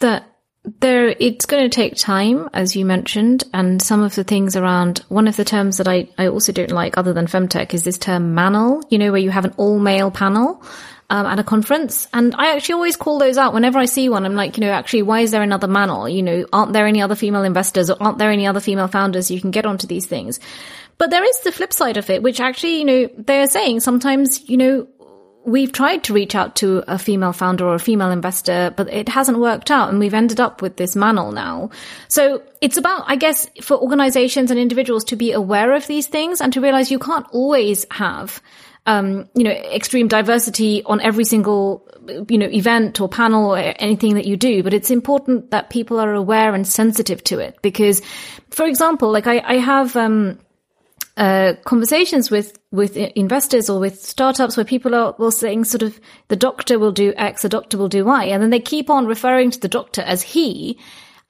that 0.00 0.24
there, 0.64 1.08
it's 1.08 1.46
going 1.46 1.68
to 1.68 1.74
take 1.74 1.96
time, 1.96 2.48
as 2.52 2.76
you 2.76 2.84
mentioned, 2.84 3.44
and 3.52 3.82
some 3.82 4.02
of 4.02 4.14
the 4.14 4.24
things 4.24 4.56
around, 4.56 5.00
one 5.08 5.26
of 5.26 5.36
the 5.36 5.44
terms 5.44 5.78
that 5.78 5.88
I, 5.88 6.08
I 6.18 6.28
also 6.28 6.52
don't 6.52 6.70
like 6.70 6.96
other 6.96 7.12
than 7.12 7.26
femtech 7.26 7.74
is 7.74 7.84
this 7.84 7.98
term 7.98 8.34
manel, 8.34 8.82
you 8.88 8.98
know, 8.98 9.10
where 9.10 9.20
you 9.20 9.30
have 9.30 9.44
an 9.44 9.54
all 9.56 9.78
male 9.78 10.10
panel. 10.10 10.62
Um, 11.10 11.26
at 11.26 11.38
a 11.38 11.44
conference. 11.44 12.08
And 12.14 12.34
I 12.36 12.56
actually 12.56 12.76
always 12.76 12.96
call 12.96 13.18
those 13.18 13.36
out 13.36 13.52
whenever 13.52 13.78
I 13.78 13.84
see 13.84 14.08
one. 14.08 14.24
I'm 14.24 14.34
like, 14.34 14.56
you 14.56 14.62
know, 14.62 14.70
actually, 14.70 15.02
why 15.02 15.20
is 15.20 15.30
there 15.30 15.42
another 15.42 15.68
manel? 15.68 16.10
You 16.10 16.22
know, 16.22 16.46
aren't 16.54 16.72
there 16.72 16.86
any 16.86 17.02
other 17.02 17.14
female 17.14 17.42
investors 17.42 17.90
or 17.90 18.02
aren't 18.02 18.16
there 18.16 18.30
any 18.30 18.46
other 18.46 18.60
female 18.60 18.88
founders 18.88 19.30
you 19.30 19.38
can 19.38 19.50
get 19.50 19.66
onto 19.66 19.86
these 19.86 20.06
things? 20.06 20.40
But 20.98 21.10
there 21.10 21.24
is 21.24 21.40
the 21.40 21.52
flip 21.52 21.72
side 21.72 21.96
of 21.96 22.10
it, 22.10 22.22
which 22.22 22.40
actually, 22.40 22.78
you 22.78 22.84
know, 22.84 23.08
they're 23.18 23.48
saying 23.48 23.80
sometimes, 23.80 24.48
you 24.48 24.56
know, 24.56 24.86
we've 25.44 25.72
tried 25.72 26.04
to 26.04 26.12
reach 26.12 26.34
out 26.34 26.56
to 26.56 26.84
a 26.86 26.98
female 26.98 27.32
founder 27.32 27.66
or 27.66 27.74
a 27.74 27.78
female 27.78 28.10
investor, 28.10 28.72
but 28.76 28.88
it 28.92 29.08
hasn't 29.08 29.38
worked 29.38 29.70
out. 29.70 29.88
And 29.88 29.98
we've 29.98 30.14
ended 30.14 30.40
up 30.40 30.62
with 30.62 30.76
this 30.76 30.94
manel 30.94 31.32
now. 31.32 31.70
So 32.08 32.42
it's 32.60 32.76
about, 32.76 33.04
I 33.06 33.16
guess, 33.16 33.48
for 33.60 33.76
organizations 33.76 34.50
and 34.50 34.60
individuals 34.60 35.04
to 35.04 35.16
be 35.16 35.32
aware 35.32 35.72
of 35.72 35.86
these 35.86 36.06
things 36.06 36.40
and 36.40 36.52
to 36.52 36.60
realize 36.60 36.90
you 36.90 36.98
can't 36.98 37.26
always 37.32 37.86
have, 37.90 38.40
um, 38.86 39.28
you 39.34 39.44
know, 39.44 39.50
extreme 39.50 40.08
diversity 40.08 40.82
on 40.84 41.00
every 41.00 41.24
single, 41.24 41.88
you 42.28 42.38
know, 42.38 42.48
event 42.48 43.00
or 43.00 43.08
panel 43.08 43.54
or 43.54 43.58
anything 43.58 44.14
that 44.14 44.26
you 44.26 44.36
do. 44.36 44.62
But 44.62 44.74
it's 44.74 44.90
important 44.90 45.50
that 45.50 45.70
people 45.70 45.98
are 45.98 46.14
aware 46.14 46.54
and 46.54 46.66
sensitive 46.66 47.22
to 47.24 47.40
it 47.40 47.58
because, 47.62 48.00
for 48.50 48.66
example, 48.66 49.10
like 49.10 49.26
I, 49.26 49.40
I 49.44 49.54
have, 49.56 49.96
um, 49.96 50.38
uh, 51.16 51.54
conversations 51.64 52.30
with 52.30 52.58
with 52.70 52.96
investors 52.96 53.68
or 53.68 53.78
with 53.78 54.02
startups 54.02 54.56
where 54.56 54.64
people 54.64 54.94
are 54.94 55.14
will 55.18 55.30
saying 55.30 55.64
sort 55.64 55.82
of 55.82 56.00
the 56.28 56.36
doctor 56.36 56.78
will 56.78 56.92
do 56.92 57.12
X, 57.16 57.42
the 57.42 57.48
doctor 57.48 57.76
will 57.76 57.88
do 57.88 58.04
Y, 58.04 58.24
and 58.24 58.42
then 58.42 58.50
they 58.50 58.60
keep 58.60 58.88
on 58.88 59.06
referring 59.06 59.50
to 59.50 59.60
the 59.60 59.68
doctor 59.68 60.00
as 60.02 60.22
he, 60.22 60.78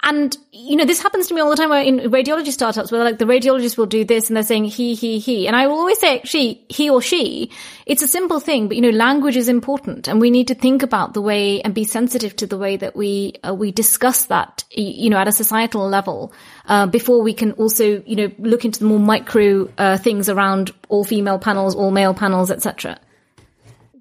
and, 0.05 0.37
you 0.51 0.75
know, 0.75 0.85
this 0.85 1.01
happens 1.01 1.29
to 1.29 1.35
me 1.35 1.41
all 1.41 1.51
the 1.51 1.57
time 1.57 1.71
in 1.73 2.11
radiology 2.11 2.51
startups 2.51 2.91
where 2.91 3.05
like 3.05 3.19
the 3.19 3.25
radiologist 3.25 3.79
will 3.79 3.87
do 3.87 4.05
this 4.05 4.29
and 4.29 4.37
they're 4.37 4.43
saying 4.43 4.65
he, 4.65 4.95
he, 4.95 5.21
he. 5.21 5.47
And 5.47 5.55
I 5.55 5.69
will 5.69 5.77
always 5.77 6.01
say 6.01 6.21
she, 6.25 6.65
he 6.69 6.91
or 6.91 7.01
she. 7.01 7.53
It's 7.87 8.03
a 8.03 8.09
simple 8.09 8.41
thing, 8.41 8.67
but 8.67 8.77
you 8.77 8.83
know, 8.83 8.91
language 8.91 9.37
is 9.37 9.49
important 9.49 10.09
and 10.09 10.21
we 10.21 10.31
need 10.31 10.49
to 10.49 10.57
think 10.57 10.83
about 10.83 11.15
the 11.15 11.21
way 11.21 11.63
and 11.63 11.73
be 11.73 11.85
sensitive 11.85 12.35
to 12.37 12.49
the 12.49 12.59
way 12.59 12.77
that 12.77 12.97
we, 12.97 13.35
uh, 13.47 13.55
we 13.55 13.71
discuss 13.71 14.27
that, 14.27 14.65
you 14.73 15.09
know, 15.09 15.19
at 15.19 15.29
a 15.29 15.33
societal 15.33 15.89
level, 15.89 16.33
uh, 16.67 16.87
before 16.87 17.23
we 17.23 17.33
can 17.33 17.53
also, 17.53 18.03
you 18.05 18.17
know, 18.17 18.33
look 18.39 18.65
into 18.65 18.81
the 18.81 18.87
more 18.87 18.99
micro, 18.99 19.69
uh, 19.79 19.99
things 19.99 20.29
around 20.29 20.73
all 20.89 21.05
female 21.05 21.39
panels, 21.39 21.77
all 21.77 21.93
male 21.93 22.13
panels, 22.15 22.51
etc. 22.51 22.99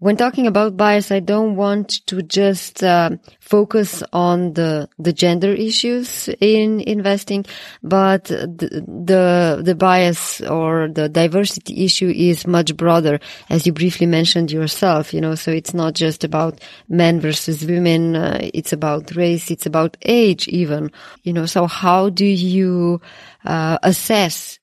When 0.01 0.17
talking 0.17 0.47
about 0.47 0.77
bias, 0.77 1.11
I 1.11 1.19
don't 1.19 1.55
want 1.55 2.07
to 2.07 2.23
just 2.23 2.83
uh, 2.83 3.11
focus 3.39 4.01
on 4.11 4.53
the 4.53 4.89
the 4.97 5.13
gender 5.13 5.53
issues 5.53 6.27
in 6.39 6.81
investing, 6.81 7.45
but 7.83 8.23
the, 8.23 8.83
the, 8.87 9.61
the 9.63 9.75
bias 9.75 10.41
or 10.41 10.87
the 10.87 11.07
diversity 11.07 11.85
issue 11.85 12.09
is 12.09 12.47
much 12.47 12.75
broader, 12.75 13.19
as 13.51 13.67
you 13.67 13.73
briefly 13.73 14.07
mentioned 14.07 14.51
yourself. 14.51 15.13
You 15.13 15.21
know, 15.21 15.35
so 15.35 15.51
it's 15.51 15.75
not 15.75 15.93
just 15.93 16.23
about 16.23 16.59
men 16.89 17.19
versus 17.19 17.63
women. 17.63 18.15
Uh, 18.15 18.39
it's 18.55 18.73
about 18.73 19.15
race. 19.15 19.51
It's 19.51 19.67
about 19.67 19.97
age, 20.01 20.47
even. 20.47 20.91
You 21.21 21.33
know, 21.33 21.45
so 21.45 21.67
how 21.67 22.09
do 22.09 22.25
you 22.25 23.01
uh, 23.45 23.77
assess 23.83 24.57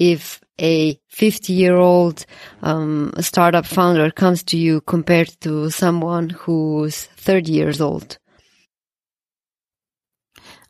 if 0.00 0.41
a 0.60 0.98
50 1.08 1.52
year 1.52 1.76
old 1.76 2.24
um, 2.62 3.12
startup 3.20 3.66
founder 3.66 4.10
comes 4.10 4.42
to 4.44 4.56
you 4.56 4.80
compared 4.80 5.28
to 5.40 5.70
someone 5.70 6.30
who's 6.30 7.04
30 7.04 7.52
years 7.52 7.80
old? 7.80 8.18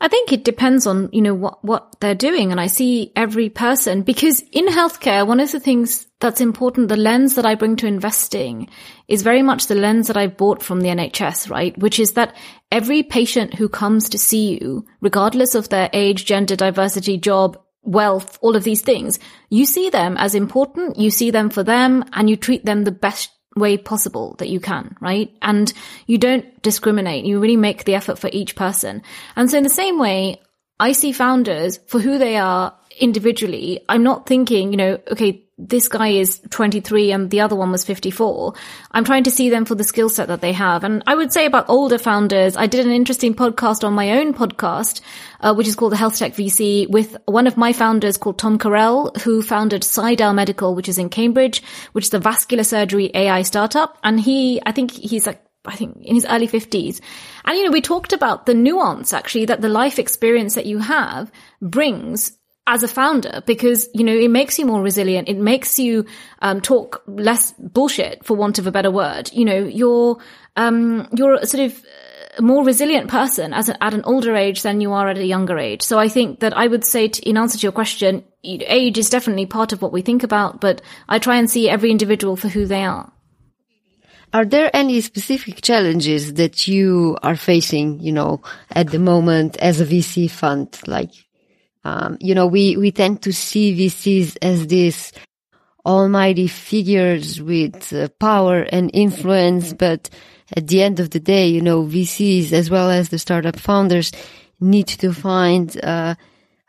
I 0.03 0.09
think 0.09 0.33
it 0.33 0.43
depends 0.43 0.85
on, 0.89 1.11
you 1.13 1.23
know, 1.23 1.33
what, 1.33 1.65
what 1.65 1.95
they're 2.01 2.17
doing. 2.17 2.51
And 2.51 2.61
I 2.61 2.67
see 2.67 3.13
every 3.15 3.49
person 3.49 4.03
because 4.03 4.41
in 4.51 4.67
healthcare, 4.67 5.25
one 5.25 5.39
of 5.39 5.53
the 5.53 5.61
things 5.61 6.09
that's 6.19 6.41
important, 6.41 6.89
the 6.89 6.97
lens 6.97 7.37
that 7.37 7.47
I 7.47 7.55
bring 7.55 7.77
to 7.77 7.87
investing 7.87 8.69
is 9.07 9.23
very 9.23 9.43
much 9.43 9.69
the 9.69 9.77
lens 9.77 10.09
that 10.09 10.17
I've 10.17 10.37
bought 10.37 10.61
from 10.61 10.81
the 10.81 10.89
NHS, 10.89 11.51
right? 11.51 11.79
Which 11.79 12.01
is 12.01 12.15
that 12.15 12.35
every 12.73 13.05
patient 13.05 13.55
who 13.55 13.69
comes 13.69 14.09
to 14.09 14.19
see 14.19 14.59
you, 14.59 14.85
regardless 15.01 15.55
of 15.55 15.69
their 15.69 15.89
age, 15.93 16.25
gender, 16.25 16.57
diversity, 16.57 17.17
job, 17.17 17.62
wealth, 17.83 18.39
all 18.41 18.57
of 18.57 18.65
these 18.65 18.83
things, 18.83 19.19
you 19.51 19.65
see 19.65 19.91
them 19.91 20.17
as 20.17 20.35
important, 20.35 20.99
you 20.99 21.11
see 21.11 21.31
them 21.31 21.51
for 21.51 21.63
them, 21.63 22.05
and 22.13 22.31
you 22.31 22.37
treat 22.37 22.65
them 22.65 22.85
the 22.85 22.93
best 22.93 23.31
way 23.57 23.77
possible 23.77 24.35
that 24.39 24.49
you 24.49 24.61
can, 24.61 24.97
right? 25.01 25.31
And 25.43 25.73
you 26.07 26.19
don't 26.19 26.63
discriminate. 26.63 27.25
You 27.25 27.39
really 27.39 27.57
make 27.57 27.85
the 27.85 27.95
effort 27.95 28.19
for 28.19 28.31
each 28.33 28.57
person. 28.57 29.03
And 29.37 29.51
so 29.51 29.59
in 29.59 29.65
the 29.65 29.71
same 29.71 29.99
way, 29.99 30.41
I 30.81 30.93
see 30.93 31.13
founders 31.13 31.79
for 31.87 32.01
who 32.01 32.19
they 32.19 32.37
are 32.37 32.77
individually. 32.99 33.81
I'm 33.89 34.03
not 34.03 34.27
thinking, 34.27 34.73
you 34.73 34.77
know, 34.77 34.99
okay, 35.11 35.45
this 35.69 35.89
guy 35.89 36.09
is 36.09 36.41
23 36.51 37.13
and 37.13 37.31
the 37.31 37.41
other 37.41 37.55
one 37.55 37.71
was 37.71 37.85
54. 37.85 38.55
I'm 38.91 39.05
trying 39.05 39.25
to 39.25 39.31
see 39.31 39.49
them 39.51 39.65
for 39.65 39.75
the 39.75 39.85
skill 39.85 40.09
set 40.09 40.29
that 40.29 40.41
they 40.41 40.53
have. 40.53 40.83
And 40.83 41.03
I 41.07 41.15
would 41.15 41.33
say 41.33 41.47
about 41.47 41.69
older 41.69 41.99
founders, 41.99 42.57
I 42.57 42.67
did 42.67 42.85
an 42.85 42.93
interesting 42.93 43.35
podcast 43.35 43.85
on 43.85 43.93
my 43.93 44.19
own 44.19 44.35
podcast, 44.35 45.01
uh, 45.41 45.55
which 45.55 45.69
is 45.69 45.77
called 45.77 45.93
the 45.93 45.97
Health 45.97 46.19
Tech 46.19 46.35
VC 46.35 46.89
with 46.89 47.17
one 47.27 47.47
of 47.47 47.57
my 47.57 47.73
founders 47.73 48.17
called 48.17 48.39
Tom 48.39 48.59
Carrell, 48.59 49.17
who 49.21 49.43
founded 49.43 49.83
Cydar 49.83 50.35
Medical, 50.35 50.75
which 50.75 50.89
is 50.89 50.99
in 50.99 51.09
Cambridge, 51.09 51.63
which 51.93 52.07
is 52.07 52.15
a 52.15 52.19
vascular 52.19 52.65
surgery 52.65 53.11
AI 53.15 53.43
startup. 53.43 53.99
And 54.03 54.21
he, 54.21 54.61
I 54.65 54.73
think 54.73 54.91
he's 54.91 55.27
like 55.27 55.45
I 55.65 55.77
think 55.77 55.99
in 56.03 56.17
his 56.17 56.27
early 56.27 56.49
50s. 56.49 57.01
And, 57.45 57.57
you 57.57 57.65
know, 57.65 57.71
we 57.71 57.81
talked 57.81 58.13
about 58.13 58.47
the 58.47 58.55
nuance 58.55 59.13
actually 59.13 59.45
that 59.45 59.61
the 59.61 59.69
life 59.69 60.01
experience 60.01 60.57
that 60.57 60.67
you 60.67 60.79
have 60.79 61.31
brings 61.61 62.37
as 62.67 62.83
a 62.83 62.89
founder 62.89 63.43
because 63.47 63.89
you 63.93 64.05
know 64.05 64.15
it 64.15 64.31
makes 64.31 64.59
you 64.59 64.67
more 64.67 64.83
resilient. 64.83 65.29
It 65.29 65.39
makes 65.39 65.79
you 65.79 66.07
um, 66.41 66.61
talk 66.61 67.03
less 67.07 67.53
bullshit 67.59 68.25
for 68.25 68.37
want 68.37 68.59
of 68.59 68.67
a 68.67 68.73
better 68.73 68.91
word. 68.91 69.31
You 69.33 69.45
know 69.45 69.65
you're 69.65 70.19
um, 70.57 71.09
you're 71.13 71.35
a 71.35 71.47
sort 71.47 71.65
of 71.65 71.85
uh, 72.39 72.43
more 72.43 72.65
resilient 72.65 73.11
person 73.11 73.53
as 73.53 73.69
a, 73.69 73.83
at 73.83 73.95
an 73.95 74.03
older 74.05 74.37
age 74.37 74.63
than 74.63 74.81
you 74.81 74.93
are 74.93 75.09
at 75.09 75.19
a 75.19 75.27
younger 75.27 75.59
age. 75.59 75.83
So 75.83 75.99
i 75.99 76.09
think 76.09 76.41
that 76.41 76.57
i 76.57 76.67
would 76.67 76.85
say 76.85 77.09
to, 77.09 77.29
in 77.29 77.37
answer 77.37 77.59
to 77.59 77.63
your 77.63 77.73
question 77.73 78.25
age 78.45 78.99
is 78.99 79.11
definitely 79.11 79.47
part 79.47 79.73
of 79.73 79.83
what 79.83 79.93
we 79.93 80.03
think 80.03 80.25
about 80.25 80.61
but 80.61 80.83
i 81.09 81.19
try 81.19 81.37
and 81.37 81.49
see 81.49 81.69
every 81.69 81.91
individual 81.91 82.37
for 82.37 82.49
who 82.49 82.67
they 82.67 82.85
are. 82.85 83.13
Are 84.35 84.47
there 84.47 84.71
any 84.73 85.03
specific 85.03 85.61
challenges 85.61 86.35
that 86.35 86.67
you 86.67 87.19
are 87.23 87.37
facing, 87.37 88.01
you 88.01 88.13
know, 88.13 88.41
at 88.71 88.91
the 88.91 88.99
moment 88.99 89.59
as 89.59 89.79
a 89.79 89.85
VC 89.85 90.31
fund? 90.31 90.81
Like 90.87 91.11
um, 91.85 92.17
you 92.21 92.35
know, 92.35 92.47
we, 92.47 92.77
we 92.77 92.93
tend 92.93 93.23
to 93.23 93.33
see 93.33 93.77
VCs 93.77 94.37
as 94.41 94.67
these 94.67 95.13
almighty 95.85 96.47
figures 96.47 97.41
with 97.41 97.93
uh, 97.93 98.09
power 98.21 98.63
and 98.63 98.91
influence, 98.95 99.73
but 99.73 100.09
at 100.57 100.69
the 100.69 100.83
end 100.83 101.01
of 101.01 101.11
the 101.11 101.21
day, 101.21 101.49
you 101.49 101.61
know, 101.61 101.83
VCs 101.83 102.53
as 102.53 102.71
well 102.71 102.91
as 102.91 103.09
the 103.09 103.19
startup 103.19 103.59
founders 103.59 104.13
need 104.61 104.87
to 104.87 105.13
find 105.13 105.83
uh, 105.85 106.15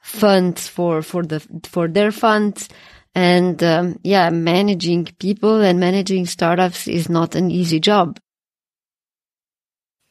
funds 0.01 0.67
for 0.67 1.01
for 1.01 1.23
the 1.23 1.39
for 1.63 1.87
their 1.87 2.11
funds, 2.11 2.69
and 3.13 3.63
um, 3.63 3.99
yeah, 4.03 4.29
managing 4.31 5.05
people 5.19 5.61
and 5.61 5.79
managing 5.79 6.25
startups 6.25 6.87
is 6.87 7.09
not 7.09 7.35
an 7.35 7.51
easy 7.51 7.79
job. 7.79 8.19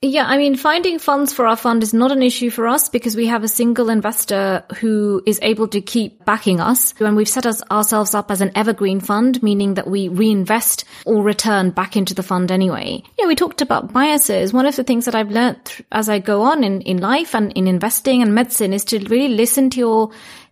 Yeah, 0.04 0.26
I 0.26 0.36
mean, 0.36 0.56
finding 0.56 0.98
funds 0.98 1.32
for 1.32 1.46
our 1.46 1.56
fund 1.56 1.84
is 1.84 1.94
not 1.94 2.10
an 2.10 2.24
issue 2.24 2.50
for 2.50 2.66
us 2.66 2.88
because 2.88 3.14
we 3.14 3.26
have 3.26 3.44
a 3.44 3.48
single 3.48 3.88
investor 3.88 4.64
who 4.80 5.22
is 5.26 5.38
able 5.42 5.68
to 5.68 5.80
keep 5.80 6.24
backing 6.24 6.58
us. 6.60 6.92
And 6.98 7.14
we've 7.14 7.28
set 7.28 7.46
us, 7.46 7.62
ourselves 7.70 8.12
up 8.12 8.28
as 8.32 8.40
an 8.40 8.50
evergreen 8.56 8.98
fund, 8.98 9.40
meaning 9.44 9.74
that 9.74 9.86
we 9.86 10.08
reinvest 10.08 10.84
or 11.06 11.22
return 11.22 11.70
back 11.70 11.96
into 11.96 12.14
the 12.14 12.24
fund 12.24 12.50
anyway. 12.50 13.00
You 13.16 13.24
know, 13.24 13.28
we 13.28 13.36
talked 13.36 13.62
about 13.62 13.92
biases. 13.92 14.52
One 14.52 14.66
of 14.66 14.74
the 14.74 14.82
things 14.82 15.04
that 15.04 15.14
I've 15.14 15.30
learned 15.30 15.84
as 15.92 16.08
I 16.08 16.18
go 16.18 16.42
on 16.42 16.64
in, 16.64 16.80
in 16.80 16.98
life 16.98 17.32
and 17.36 17.52
in 17.52 17.68
investing 17.68 18.22
and 18.22 18.34
medicine 18.34 18.72
is 18.72 18.84
to 18.86 18.98
really 19.06 19.36
listen 19.36 19.70
to 19.70 19.78
your, 19.78 20.10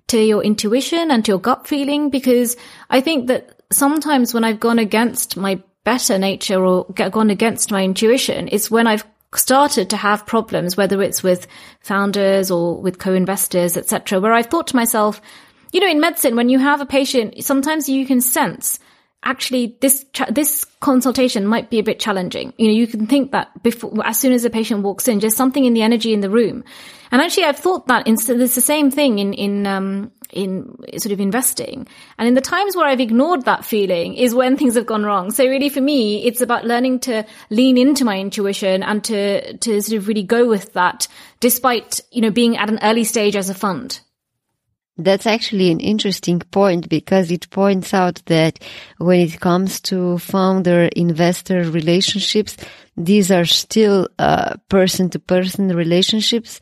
to 0.09 0.23
your 0.23 0.45
intuition 0.45 1.11
and 1.11 1.25
to 1.25 1.33
your 1.33 1.41
gut 1.41 1.67
feeling 1.67 2.09
because 2.09 2.57
I 2.89 3.01
think 3.01 3.27
that 3.27 3.61
sometimes 3.73 4.33
when 4.33 4.45
I've 4.45 4.61
gone 4.61 4.79
against 4.79 5.37
my 5.37 5.61
better 5.83 6.19
nature 6.19 6.65
or 6.65 6.85
gone 6.85 7.31
against 7.31 7.73
my 7.73 7.83
intuition, 7.83 8.49
it's 8.53 8.71
when 8.71 8.87
I've 8.87 9.05
started 9.35 9.91
to 9.91 9.97
have 9.97 10.27
problems, 10.27 10.77
whether 10.77 11.03
it's 11.03 11.23
with 11.23 11.47
founders 11.81 12.51
or 12.51 12.81
with 12.81 12.99
co-investors, 12.99 13.77
etc., 13.77 14.21
where 14.21 14.33
I've 14.33 14.47
thought 14.47 14.69
to 14.69 14.77
myself, 14.77 15.21
you 15.73 15.81
know, 15.81 15.89
in 15.89 16.01
medicine, 16.01 16.37
when 16.37 16.49
you 16.49 16.59
have 16.59 16.81
a 16.81 16.87
patient, 16.87 17.45
sometimes 17.45 17.89
you 17.89 18.07
can 18.07 18.21
sense 18.21 18.81
actually 19.23 19.77
this 19.81 20.05
this 20.31 20.65
consultation 20.81 21.47
might 21.47 21.71
be 21.71 21.79
a 21.79 21.83
bit 21.83 22.01
challenging. 22.01 22.53
You 22.57 22.69
know, 22.69 22.75
you 22.75 22.87
can 22.87 23.07
think 23.07 23.33
that 23.33 23.63
before 23.63 23.93
as 24.05 24.19
soon 24.19 24.33
as 24.33 24.45
a 24.45 24.51
patient 24.51 24.83
walks 24.83 25.09
in, 25.09 25.21
just 25.21 25.37
something 25.37 25.65
in 25.65 25.75
the 25.75 25.83
energy 25.83 26.13
in 26.13 26.21
the 26.21 26.31
room. 26.31 26.65
And 27.11 27.21
actually, 27.21 27.45
I've 27.45 27.59
thought 27.59 27.87
that 27.89 28.07
it's 28.07 28.27
the 28.27 28.49
same 28.49 28.91
thing 28.91 29.19
in 29.19 29.33
in 29.35 29.67
um, 29.67 30.13
in 30.33 30.77
sort 30.99 31.13
of 31.13 31.21
investing. 31.21 31.87
And 32.19 32.29
in 32.29 32.35
the 32.35 32.41
times 32.41 32.77
where 32.77 32.87
I've 32.87 33.01
ignored 33.01 33.45
that 33.45 33.65
feeling 33.65 34.15
is 34.15 34.35
when 34.35 34.57
things 34.59 34.75
have 34.75 34.87
gone 34.87 35.05
wrong. 35.05 35.31
So 35.31 35.45
really, 35.47 35.69
for 35.69 35.81
me, 35.81 36.25
it's 36.25 36.41
about 36.41 36.65
learning 36.65 37.01
to 37.01 37.25
lean 37.51 37.79
into 37.79 38.05
my 38.05 38.19
intuition 38.19 38.83
and 38.83 39.03
to 39.05 39.57
to 39.59 39.81
sort 39.83 39.99
of 39.99 40.09
really 40.09 40.23
go 40.23 40.49
with 40.49 40.73
that, 40.75 41.09
despite 41.41 42.01
you 42.11 42.23
know 42.23 42.31
being 42.31 42.57
at 42.57 42.71
an 42.71 42.79
early 42.83 43.05
stage 43.05 43.37
as 43.37 43.51
a 43.51 43.55
fund. 43.55 44.01
That's 45.03 45.27
actually 45.27 45.71
an 45.71 45.81
interesting 45.81 46.41
point 46.41 46.89
because 46.89 47.31
it 47.31 47.49
points 47.51 47.95
out 47.95 48.23
that 48.27 48.59
when 48.99 49.21
it 49.21 49.41
comes 49.41 49.81
to 49.83 50.19
founder 50.19 50.91
investor 50.95 51.63
relationships, 51.71 52.57
these 52.97 53.31
are 53.31 53.47
still 53.47 54.09
person 54.69 55.09
to 55.11 55.19
person 55.19 55.69
relationships. 55.75 56.61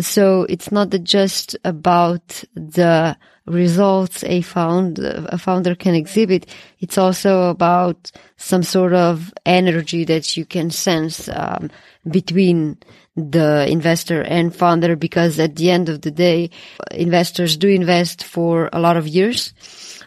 So 0.00 0.46
it's 0.48 0.70
not 0.70 0.90
just 1.02 1.56
about 1.64 2.44
the 2.54 3.16
results 3.46 4.22
a 4.24 4.42
found 4.42 4.98
a 4.98 5.38
founder 5.38 5.74
can 5.74 5.94
exhibit. 5.94 6.46
It's 6.78 6.98
also 6.98 7.50
about 7.50 8.10
some 8.36 8.62
sort 8.62 8.92
of 8.92 9.32
energy 9.44 10.04
that 10.04 10.36
you 10.36 10.44
can 10.44 10.70
sense 10.70 11.28
um, 11.28 11.70
between 12.08 12.78
the 13.16 13.66
investor 13.68 14.22
and 14.22 14.54
founder 14.54 14.96
because 14.96 15.38
at 15.38 15.56
the 15.56 15.70
end 15.70 15.88
of 15.88 16.02
the 16.02 16.10
day, 16.10 16.50
investors 16.92 17.56
do 17.56 17.68
invest 17.68 18.24
for 18.24 18.70
a 18.72 18.80
lot 18.80 18.96
of 18.96 19.08
years. 19.08 19.52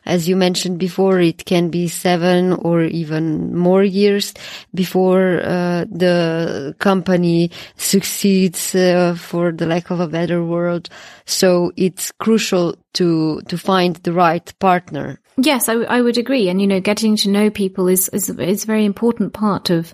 As 0.06 0.28
you 0.28 0.36
mentioned 0.36 0.80
before, 0.80 1.20
it 1.20 1.46
can 1.46 1.70
be 1.70 1.88
seven 1.88 2.54
or 2.54 2.84
even 2.84 3.56
more 3.56 3.84
years 3.84 4.34
before 4.74 5.42
uh, 5.42 5.86
the 5.90 6.76
company 6.80 7.52
succeeds, 7.78 8.76
uh, 8.76 9.16
for 9.18 9.52
the 9.52 9.66
lack 9.66 9.92
of 9.92 10.00
a 10.00 10.08
better 10.08 10.44
word. 10.44 10.90
So 11.26 11.72
it's 11.78 12.12
crucial 12.12 12.76
to 12.94 13.42
to 13.48 13.58
find 13.58 13.96
the 13.98 14.14
right 14.14 14.54
partner. 14.60 15.20
Yes, 15.38 15.70
I, 15.70 15.74
I 15.74 16.02
would 16.02 16.18
agree. 16.18 16.50
And 16.50 16.62
you 16.62 16.68
know, 16.68 16.80
getting 16.80 17.16
to 17.18 17.30
know 17.30 17.50
people 17.50 17.88
is 17.88 18.10
is, 18.10 18.30
is 18.30 18.64
a 18.64 18.68
very 18.68 18.86
important 18.86 19.34
part 19.34 19.70
of 19.70 19.94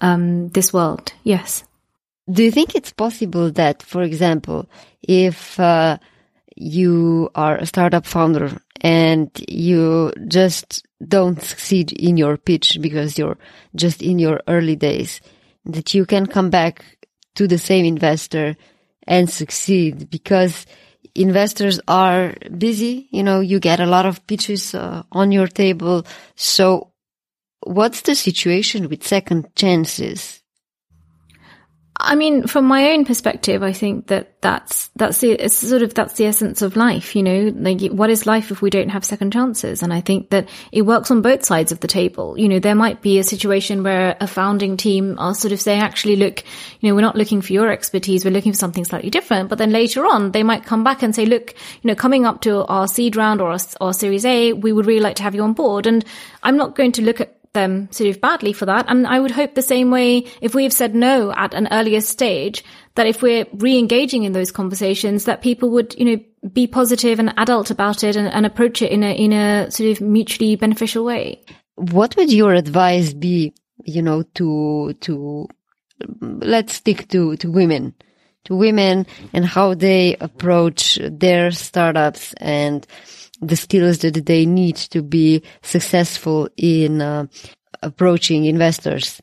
um, 0.00 0.48
this 0.48 0.72
world. 0.72 1.12
Yes. 1.22 1.64
Do 2.30 2.44
you 2.44 2.52
think 2.52 2.74
it's 2.74 2.92
possible 2.92 3.50
that, 3.52 3.82
for 3.82 4.02
example, 4.02 4.68
if 5.02 5.58
uh, 5.58 5.98
you 6.60 7.30
are 7.34 7.56
a 7.56 7.64
startup 7.64 8.04
founder 8.04 8.60
and 8.82 9.30
you 9.48 10.12
just 10.28 10.86
don't 11.08 11.40
succeed 11.40 11.90
in 11.92 12.18
your 12.18 12.36
pitch 12.36 12.78
because 12.80 13.18
you're 13.18 13.38
just 13.74 14.02
in 14.02 14.18
your 14.18 14.40
early 14.46 14.76
days, 14.76 15.22
that 15.64 15.94
you 15.94 16.04
can 16.04 16.26
come 16.26 16.50
back 16.50 16.84
to 17.34 17.48
the 17.48 17.56
same 17.58 17.86
investor 17.86 18.56
and 19.06 19.30
succeed 19.30 20.10
because 20.10 20.66
investors 21.14 21.80
are 21.88 22.34
busy. 22.56 23.08
You 23.10 23.22
know, 23.22 23.40
you 23.40 23.58
get 23.58 23.80
a 23.80 23.86
lot 23.86 24.04
of 24.04 24.26
pitches 24.26 24.74
uh, 24.74 25.02
on 25.12 25.32
your 25.32 25.46
table. 25.46 26.06
So 26.36 26.92
what's 27.60 28.02
the 28.02 28.14
situation 28.14 28.90
with 28.90 29.06
second 29.06 29.54
chances? 29.56 30.39
I 32.02 32.14
mean, 32.14 32.46
from 32.46 32.64
my 32.64 32.92
own 32.92 33.04
perspective, 33.04 33.62
I 33.62 33.72
think 33.72 34.06
that 34.06 34.40
that's, 34.40 34.88
that's 34.96 35.20
the, 35.20 35.32
it's 35.32 35.56
sort 35.56 35.82
of, 35.82 35.92
that's 35.92 36.14
the 36.14 36.26
essence 36.26 36.62
of 36.62 36.74
life, 36.74 37.14
you 37.14 37.22
know, 37.22 37.52
like 37.54 37.82
what 37.92 38.10
is 38.10 38.26
life 38.26 38.50
if 38.50 38.62
we 38.62 38.70
don't 38.70 38.88
have 38.88 39.04
second 39.04 39.32
chances? 39.32 39.82
And 39.82 39.92
I 39.92 40.00
think 40.00 40.30
that 40.30 40.48
it 40.72 40.82
works 40.82 41.10
on 41.10 41.20
both 41.20 41.44
sides 41.44 41.72
of 41.72 41.80
the 41.80 41.86
table. 41.86 42.38
You 42.38 42.48
know, 42.48 42.58
there 42.58 42.74
might 42.74 43.02
be 43.02 43.18
a 43.18 43.24
situation 43.24 43.82
where 43.82 44.16
a 44.20 44.26
founding 44.26 44.76
team 44.76 45.18
are 45.18 45.34
sort 45.34 45.52
of 45.52 45.60
saying, 45.60 45.82
actually, 45.82 46.16
look, 46.16 46.42
you 46.80 46.88
know, 46.88 46.94
we're 46.94 47.02
not 47.02 47.16
looking 47.16 47.42
for 47.42 47.52
your 47.52 47.70
expertise. 47.70 48.24
We're 48.24 48.30
looking 48.30 48.52
for 48.52 48.58
something 48.58 48.84
slightly 48.84 49.10
different. 49.10 49.48
But 49.48 49.58
then 49.58 49.70
later 49.70 50.06
on, 50.06 50.32
they 50.32 50.42
might 50.42 50.64
come 50.64 50.82
back 50.82 51.02
and 51.02 51.14
say, 51.14 51.26
look, 51.26 51.54
you 51.82 51.88
know, 51.88 51.94
coming 51.94 52.24
up 52.24 52.40
to 52.42 52.64
our 52.64 52.88
seed 52.88 53.16
round 53.16 53.40
or 53.40 53.50
our, 53.50 53.60
our 53.80 53.92
series 53.92 54.24
A, 54.24 54.54
we 54.54 54.72
would 54.72 54.86
really 54.86 55.00
like 55.00 55.16
to 55.16 55.22
have 55.22 55.34
you 55.34 55.42
on 55.42 55.52
board. 55.52 55.86
And 55.86 56.04
I'm 56.42 56.56
not 56.56 56.76
going 56.76 56.92
to 56.92 57.02
look 57.02 57.20
at 57.20 57.36
them 57.52 57.88
sort 57.90 58.10
of 58.10 58.20
badly 58.20 58.52
for 58.52 58.66
that. 58.66 58.86
And 58.88 59.06
I 59.06 59.18
would 59.18 59.30
hope 59.32 59.54
the 59.54 59.62
same 59.62 59.90
way 59.90 60.26
if 60.40 60.54
we've 60.54 60.72
said 60.72 60.94
no 60.94 61.32
at 61.32 61.54
an 61.54 61.68
earlier 61.70 62.00
stage, 62.00 62.64
that 62.94 63.06
if 63.06 63.22
we're 63.22 63.46
re-engaging 63.52 64.24
in 64.24 64.32
those 64.32 64.52
conversations, 64.52 65.24
that 65.24 65.42
people 65.42 65.70
would, 65.70 65.94
you 65.98 66.04
know, 66.04 66.24
be 66.52 66.66
positive 66.66 67.18
and 67.18 67.34
adult 67.36 67.70
about 67.70 68.04
it 68.04 68.16
and, 68.16 68.28
and 68.28 68.46
approach 68.46 68.82
it 68.82 68.92
in 68.92 69.02
a, 69.02 69.12
in 69.12 69.32
a 69.32 69.70
sort 69.70 69.90
of 69.90 70.00
mutually 70.00 70.56
beneficial 70.56 71.04
way. 71.04 71.44
What 71.74 72.16
would 72.16 72.32
your 72.32 72.54
advice 72.54 73.12
be, 73.12 73.54
you 73.84 74.02
know, 74.02 74.22
to, 74.34 74.94
to, 75.00 75.48
let's 76.20 76.74
stick 76.74 77.08
to, 77.08 77.36
to 77.36 77.50
women, 77.50 77.94
to 78.44 78.54
women 78.54 79.06
and 79.32 79.44
how 79.44 79.74
they 79.74 80.16
approach 80.20 80.98
their 81.02 81.50
startups 81.50 82.32
and 82.34 82.86
the 83.40 83.56
skills 83.56 83.98
that 83.98 84.26
they 84.26 84.46
need 84.46 84.76
to 84.76 85.02
be 85.02 85.42
successful 85.62 86.48
in 86.56 87.00
uh, 87.00 87.26
approaching 87.82 88.44
investors? 88.44 89.20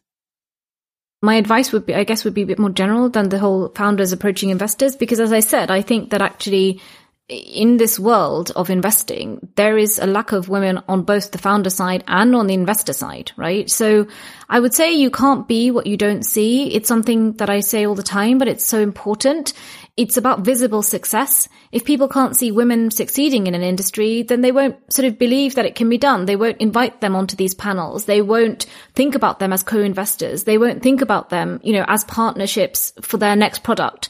My 1.21 1.35
advice 1.35 1.71
would 1.71 1.85
be, 1.85 1.95
I 1.95 2.03
guess, 2.03 2.23
would 2.23 2.35
be 2.35 2.43
a 2.43 2.45
bit 2.45 2.59
more 2.59 2.69
general 2.69 3.09
than 3.09 3.29
the 3.29 3.39
whole 3.39 3.69
founders 3.69 4.11
approaching 4.11 4.49
investors, 4.49 4.95
because 4.95 5.19
as 5.19 5.33
I 5.33 5.39
said, 5.39 5.71
I 5.71 5.81
think 5.81 6.11
that 6.11 6.21
actually 6.21 6.79
in 7.29 7.75
this 7.75 7.99
world 7.99 8.51
of 8.55 8.69
investing, 8.69 9.49
there 9.55 9.77
is 9.77 9.99
a 9.99 10.07
lack 10.07 10.31
of 10.31 10.47
women 10.47 10.81
on 10.87 11.03
both 11.03 11.31
the 11.31 11.37
founder 11.37 11.69
side 11.69 12.03
and 12.07 12.33
on 12.33 12.47
the 12.47 12.53
investor 12.53 12.93
side, 12.93 13.33
right? 13.35 13.69
So 13.69 14.07
I 14.47 14.61
would 14.61 14.73
say 14.73 14.93
you 14.93 15.11
can't 15.11 15.45
be 15.45 15.69
what 15.69 15.87
you 15.87 15.97
don't 15.97 16.23
see. 16.23 16.73
It's 16.73 16.87
something 16.87 17.33
that 17.33 17.49
I 17.49 17.59
say 17.59 17.85
all 17.85 17.95
the 17.95 18.03
time, 18.03 18.37
but 18.37 18.47
it's 18.47 18.65
so 18.65 18.79
important. 18.79 19.51
It's 19.97 20.15
about 20.15 20.41
visible 20.41 20.81
success. 20.83 21.49
If 21.73 21.83
people 21.83 22.07
can't 22.07 22.37
see 22.37 22.51
women 22.53 22.91
succeeding 22.91 23.47
in 23.47 23.55
an 23.55 23.63
industry, 23.63 24.21
then 24.23 24.39
they 24.39 24.53
won't 24.53 24.77
sort 24.93 25.07
of 25.07 25.19
believe 25.19 25.55
that 25.55 25.65
it 25.65 25.75
can 25.75 25.89
be 25.89 25.97
done. 25.97 26.27
They 26.27 26.35
won't 26.37 26.61
invite 26.61 27.01
them 27.01 27.13
onto 27.13 27.35
these 27.35 27.55
panels. 27.55 28.05
They 28.05 28.21
won't 28.21 28.67
think 28.95 29.15
about 29.15 29.39
them 29.39 29.51
as 29.51 29.63
co-investors. 29.63 30.45
They 30.45 30.57
won't 30.57 30.81
think 30.81 31.01
about 31.01 31.29
them, 31.29 31.59
you 31.61 31.73
know, 31.73 31.83
as 31.89 32.05
partnerships 32.05 32.93
for 33.01 33.17
their 33.17 33.35
next 33.35 33.63
product. 33.63 34.07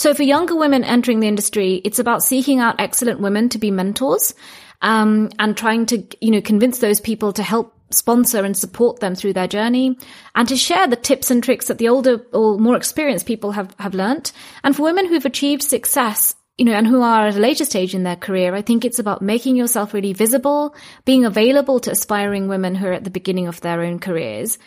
So 0.00 0.14
for 0.14 0.22
younger 0.22 0.56
women 0.56 0.82
entering 0.82 1.20
the 1.20 1.28
industry, 1.28 1.82
it's 1.84 1.98
about 1.98 2.22
seeking 2.22 2.58
out 2.58 2.76
excellent 2.78 3.20
women 3.20 3.50
to 3.50 3.58
be 3.58 3.70
mentors, 3.70 4.32
um, 4.80 5.28
and 5.38 5.54
trying 5.54 5.84
to, 5.86 6.02
you 6.22 6.30
know, 6.30 6.40
convince 6.40 6.78
those 6.78 7.00
people 7.00 7.34
to 7.34 7.42
help 7.42 7.74
sponsor 7.90 8.42
and 8.42 8.56
support 8.56 9.00
them 9.00 9.14
through 9.14 9.34
their 9.34 9.46
journey 9.46 9.98
and 10.34 10.48
to 10.48 10.56
share 10.56 10.86
the 10.86 10.96
tips 10.96 11.30
and 11.30 11.44
tricks 11.44 11.66
that 11.66 11.76
the 11.76 11.90
older 11.90 12.24
or 12.32 12.58
more 12.58 12.76
experienced 12.76 13.26
people 13.26 13.52
have, 13.52 13.74
have 13.78 13.92
learnt. 13.92 14.32
And 14.64 14.74
for 14.74 14.84
women 14.84 15.06
who've 15.06 15.26
achieved 15.26 15.62
success, 15.62 16.34
you 16.56 16.64
know, 16.64 16.72
and 16.72 16.86
who 16.86 17.02
are 17.02 17.26
at 17.26 17.36
a 17.36 17.38
later 17.38 17.66
stage 17.66 17.94
in 17.94 18.02
their 18.02 18.16
career, 18.16 18.54
I 18.54 18.62
think 18.62 18.86
it's 18.86 19.00
about 19.00 19.20
making 19.20 19.56
yourself 19.56 19.92
really 19.92 20.14
visible, 20.14 20.74
being 21.04 21.26
available 21.26 21.78
to 21.80 21.90
aspiring 21.90 22.48
women 22.48 22.74
who 22.74 22.86
are 22.86 22.94
at 22.94 23.04
the 23.04 23.10
beginning 23.10 23.48
of 23.48 23.60
their 23.60 23.82
own 23.82 23.98
careers 23.98 24.58